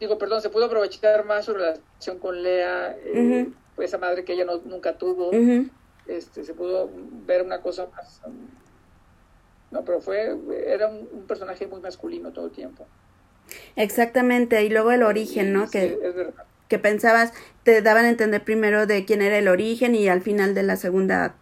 [0.00, 4.44] digo, perdón, se pudo aprovechar más su relación con Lea, eh, esa madre que ella
[4.44, 5.30] no, nunca tuvo.
[6.06, 6.90] este, se pudo
[7.26, 8.20] ver una cosa más...
[8.24, 8.48] Um,
[9.70, 10.34] no, pero fue,
[10.66, 12.86] era un, personaje muy masculino todo el tiempo.
[13.74, 15.68] Exactamente, y luego el origen, ¿no?
[15.68, 19.94] que, es verdad que pensabas, te daban a entender primero de quién era el origen
[19.94, 21.36] y al final de la segunda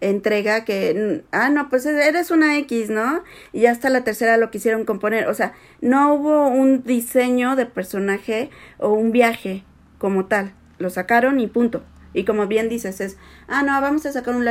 [0.00, 3.22] entrega que, ah, no, pues eres una X, ¿no?
[3.52, 5.28] Y hasta la tercera lo quisieron componer.
[5.28, 9.64] O sea, no hubo un diseño de personaje o un viaje
[9.98, 10.52] como tal.
[10.78, 11.82] Lo sacaron y punto.
[12.12, 13.18] Y como bien dices, es,
[13.48, 14.46] ah, no, vamos a sacar un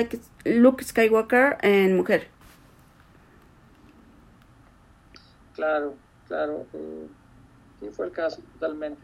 [0.45, 2.27] Luke Skywalker en mujer.
[5.55, 5.95] Claro,
[6.27, 6.65] claro.
[6.73, 7.07] Eh,
[7.79, 9.01] sí fue el caso, totalmente.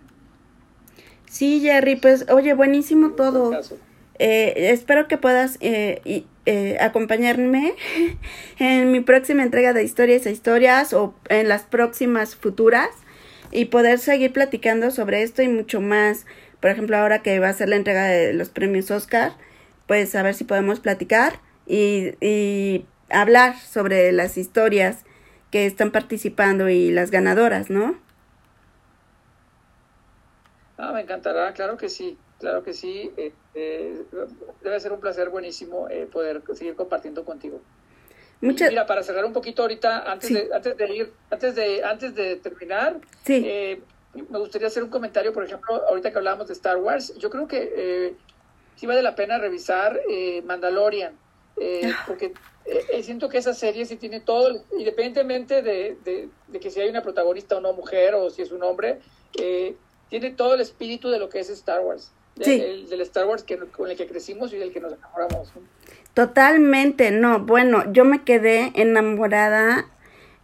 [1.31, 3.57] Sí, Jerry, pues oye, buenísimo todo.
[4.19, 7.73] Eh, espero que puedas eh, eh, acompañarme
[8.59, 12.89] en mi próxima entrega de historias e historias o en las próximas futuras
[13.49, 16.25] y poder seguir platicando sobre esto y mucho más.
[16.59, 19.31] Por ejemplo, ahora que va a ser la entrega de los premios Oscar,
[19.87, 25.05] pues a ver si podemos platicar y, y hablar sobre las historias
[25.49, 28.10] que están participando y las ganadoras, ¿no?
[30.81, 33.11] Ah, me encantará, claro que sí, claro que sí.
[33.15, 34.03] Eh, eh,
[34.63, 37.61] debe ser un placer buenísimo eh, poder seguir compartiendo contigo.
[38.41, 42.37] mira, para cerrar un poquito ahorita, antes, de, antes de ir, antes de, antes de
[42.37, 47.29] terminar, me gustaría hacer un comentario, por ejemplo, ahorita que hablábamos de Star Wars, yo
[47.29, 48.15] creo que
[48.75, 50.01] sí vale la pena revisar
[50.45, 52.03] Mandalorian, ah.
[52.07, 52.33] porque
[53.03, 57.03] siento que esa serie sí tiene todo, independientemente de, de, de, que si hay una
[57.03, 58.99] protagonista o no mujer o si es un hombre,
[59.39, 59.75] eh,
[60.11, 62.11] tiene todo el espíritu de lo que es Star Wars.
[62.35, 65.53] del Star Wars que, con el que crecimos y del que nos enamoramos.
[66.13, 67.39] Totalmente, no.
[67.39, 69.87] Bueno, yo me quedé enamorada.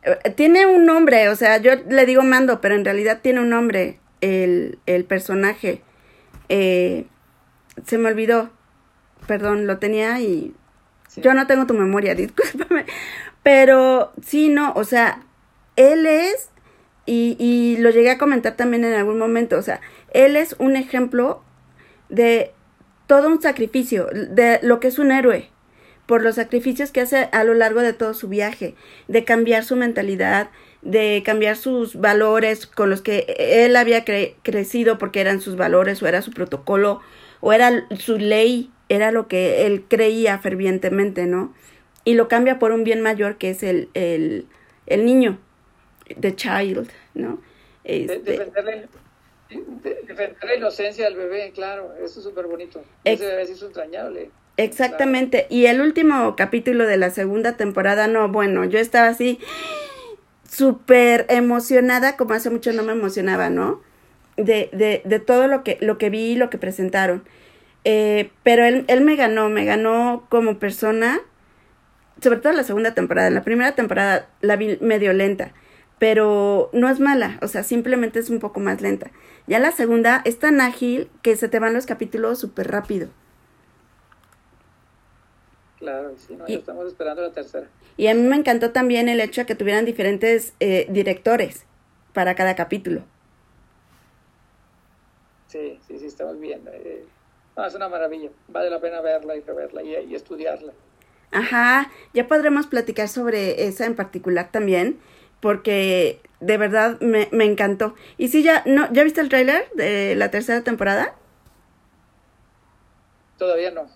[0.03, 3.49] Eh, tiene un nombre, o sea, yo le digo Mando, pero en realidad tiene un
[3.49, 5.81] nombre el, el personaje.
[6.47, 7.05] Eh,
[7.85, 8.49] se me olvidó.
[9.27, 10.55] Perdón, lo tenía y
[11.17, 12.85] yo no tengo tu memoria, discúlpame.
[13.43, 15.25] Pero sí, no, o sea,
[15.75, 16.51] él es
[17.07, 19.81] y, y lo llegué a comentar también en algún momento, o sea,
[20.11, 21.41] él es un ejemplo
[22.09, 22.51] de
[23.07, 25.49] todo un sacrificio, de lo que es un héroe,
[26.05, 28.75] por los sacrificios que hace a lo largo de todo su viaje,
[29.07, 30.49] de cambiar su mentalidad,
[30.81, 36.07] de cambiar sus valores con los que él había crecido porque eran sus valores o
[36.07, 37.01] era su protocolo
[37.41, 41.53] o era su ley, era lo que él creía fervientemente, ¿no?
[42.05, 44.47] Y lo cambia por un bien mayor que es el, el,
[44.85, 45.39] el niño,
[46.19, 47.39] the child, ¿no?
[47.83, 48.87] Este, defenderle,
[50.43, 52.83] la inocencia del bebé, claro, eso es súper bonito.
[53.03, 54.31] Ese bebé es entrañable.
[54.57, 55.45] Exactamente.
[55.49, 59.39] Y el último capítulo de la segunda temporada, no, bueno, yo estaba así
[60.49, 63.81] súper emocionada, como hace mucho no me emocionaba, ¿no?
[64.35, 67.23] De, de, de todo lo que, lo que vi y lo que presentaron.
[67.83, 71.21] Eh, pero él, él me ganó, me ganó como persona,
[72.21, 73.27] sobre todo la segunda temporada.
[73.27, 75.53] En la primera temporada la vi medio lenta,
[75.99, 79.11] pero no es mala, o sea, simplemente es un poco más lenta.
[79.47, 83.09] Ya la segunda es tan ágil que se te van los capítulos súper rápido.
[85.79, 87.67] Claro, sí, no, ya estamos esperando la tercera.
[87.97, 91.65] Y a mí me encantó también el hecho de que tuvieran diferentes eh, directores
[92.13, 93.03] para cada capítulo.
[95.47, 96.71] Sí, sí, sí, estamos viendo.
[96.71, 97.05] Eh,
[97.65, 98.29] es una maravilla.
[98.47, 100.73] Vale la pena verla y reverla y, y, estudiarla.
[101.31, 104.99] Ajá, ya podremos platicar sobre esa en particular también,
[105.39, 107.95] porque de verdad me, me encantó.
[108.17, 111.15] Y sí, ya, no, ¿ya viste el tráiler de la tercera temporada?
[113.37, 113.87] Todavía no.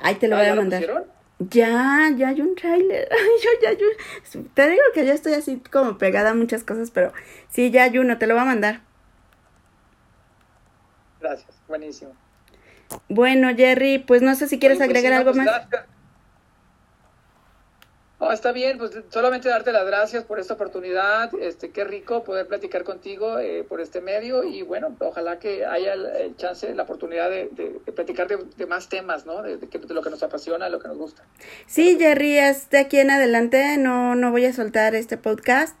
[0.00, 1.06] Ahí te lo voy a mandar.
[1.38, 3.08] Ya, ya hay un tráiler.
[3.42, 3.86] yo ya, yo,
[4.54, 7.12] te digo que ya estoy así como pegada a muchas cosas, pero
[7.50, 8.80] sí, ya hay uno, te lo voy a mandar.
[11.20, 12.12] Gracias, buenísimo.
[13.08, 15.66] Bueno, Jerry, pues no sé si quieres pues agregar algo pues más.
[18.18, 21.30] Oh, está bien, pues solamente darte las gracias por esta oportunidad.
[21.38, 25.92] Este, qué rico poder platicar contigo eh, por este medio y bueno, ojalá que haya
[25.92, 27.50] el, chance, la oportunidad de,
[27.94, 29.42] platicar de, más temas, ¿no?
[29.42, 31.24] De, de, lo que nos apasiona, de lo que nos gusta.
[31.66, 32.36] Sí, Jerry,
[32.70, 35.76] de aquí en adelante no, no voy a soltar este podcast,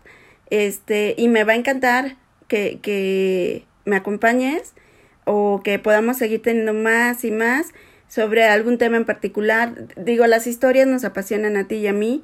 [0.50, 2.16] este, y me va a encantar
[2.48, 4.74] que, que me acompañes
[5.24, 7.72] o que podamos seguir teniendo más y más
[8.08, 9.74] sobre algún tema en particular.
[9.96, 12.22] Digo, las historias nos apasionan a ti y a mí,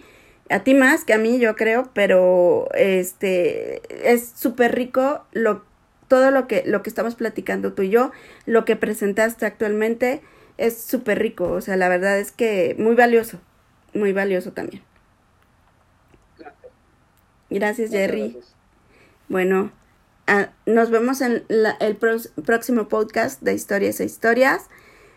[0.50, 5.64] a ti más que a mí, yo creo, pero este es súper rico lo
[6.08, 8.12] todo lo que lo que estamos platicando tú y yo,
[8.44, 10.20] lo que presentaste actualmente
[10.58, 13.40] es súper rico, o sea, la verdad es que muy valioso,
[13.94, 14.82] muy valioso también.
[17.48, 18.38] Gracias, Jerry.
[19.28, 19.72] Bueno,
[20.26, 24.68] ah, nos vemos en el próximo podcast de Historias e Historias.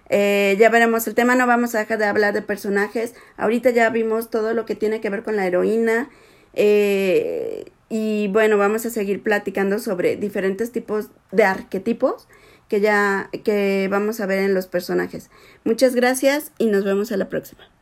[0.10, 3.14] Eh, ya veremos el tema, no vamos a dejar de hablar de personajes.
[3.38, 6.10] Ahorita ya vimos todo lo que tiene que ver con la heroína.
[6.54, 12.28] Eh, y bueno, vamos a seguir platicando sobre diferentes tipos de arquetipos
[12.68, 15.30] que ya que vamos a ver en los personajes.
[15.64, 17.75] Muchas gracias y nos vemos a la próxima.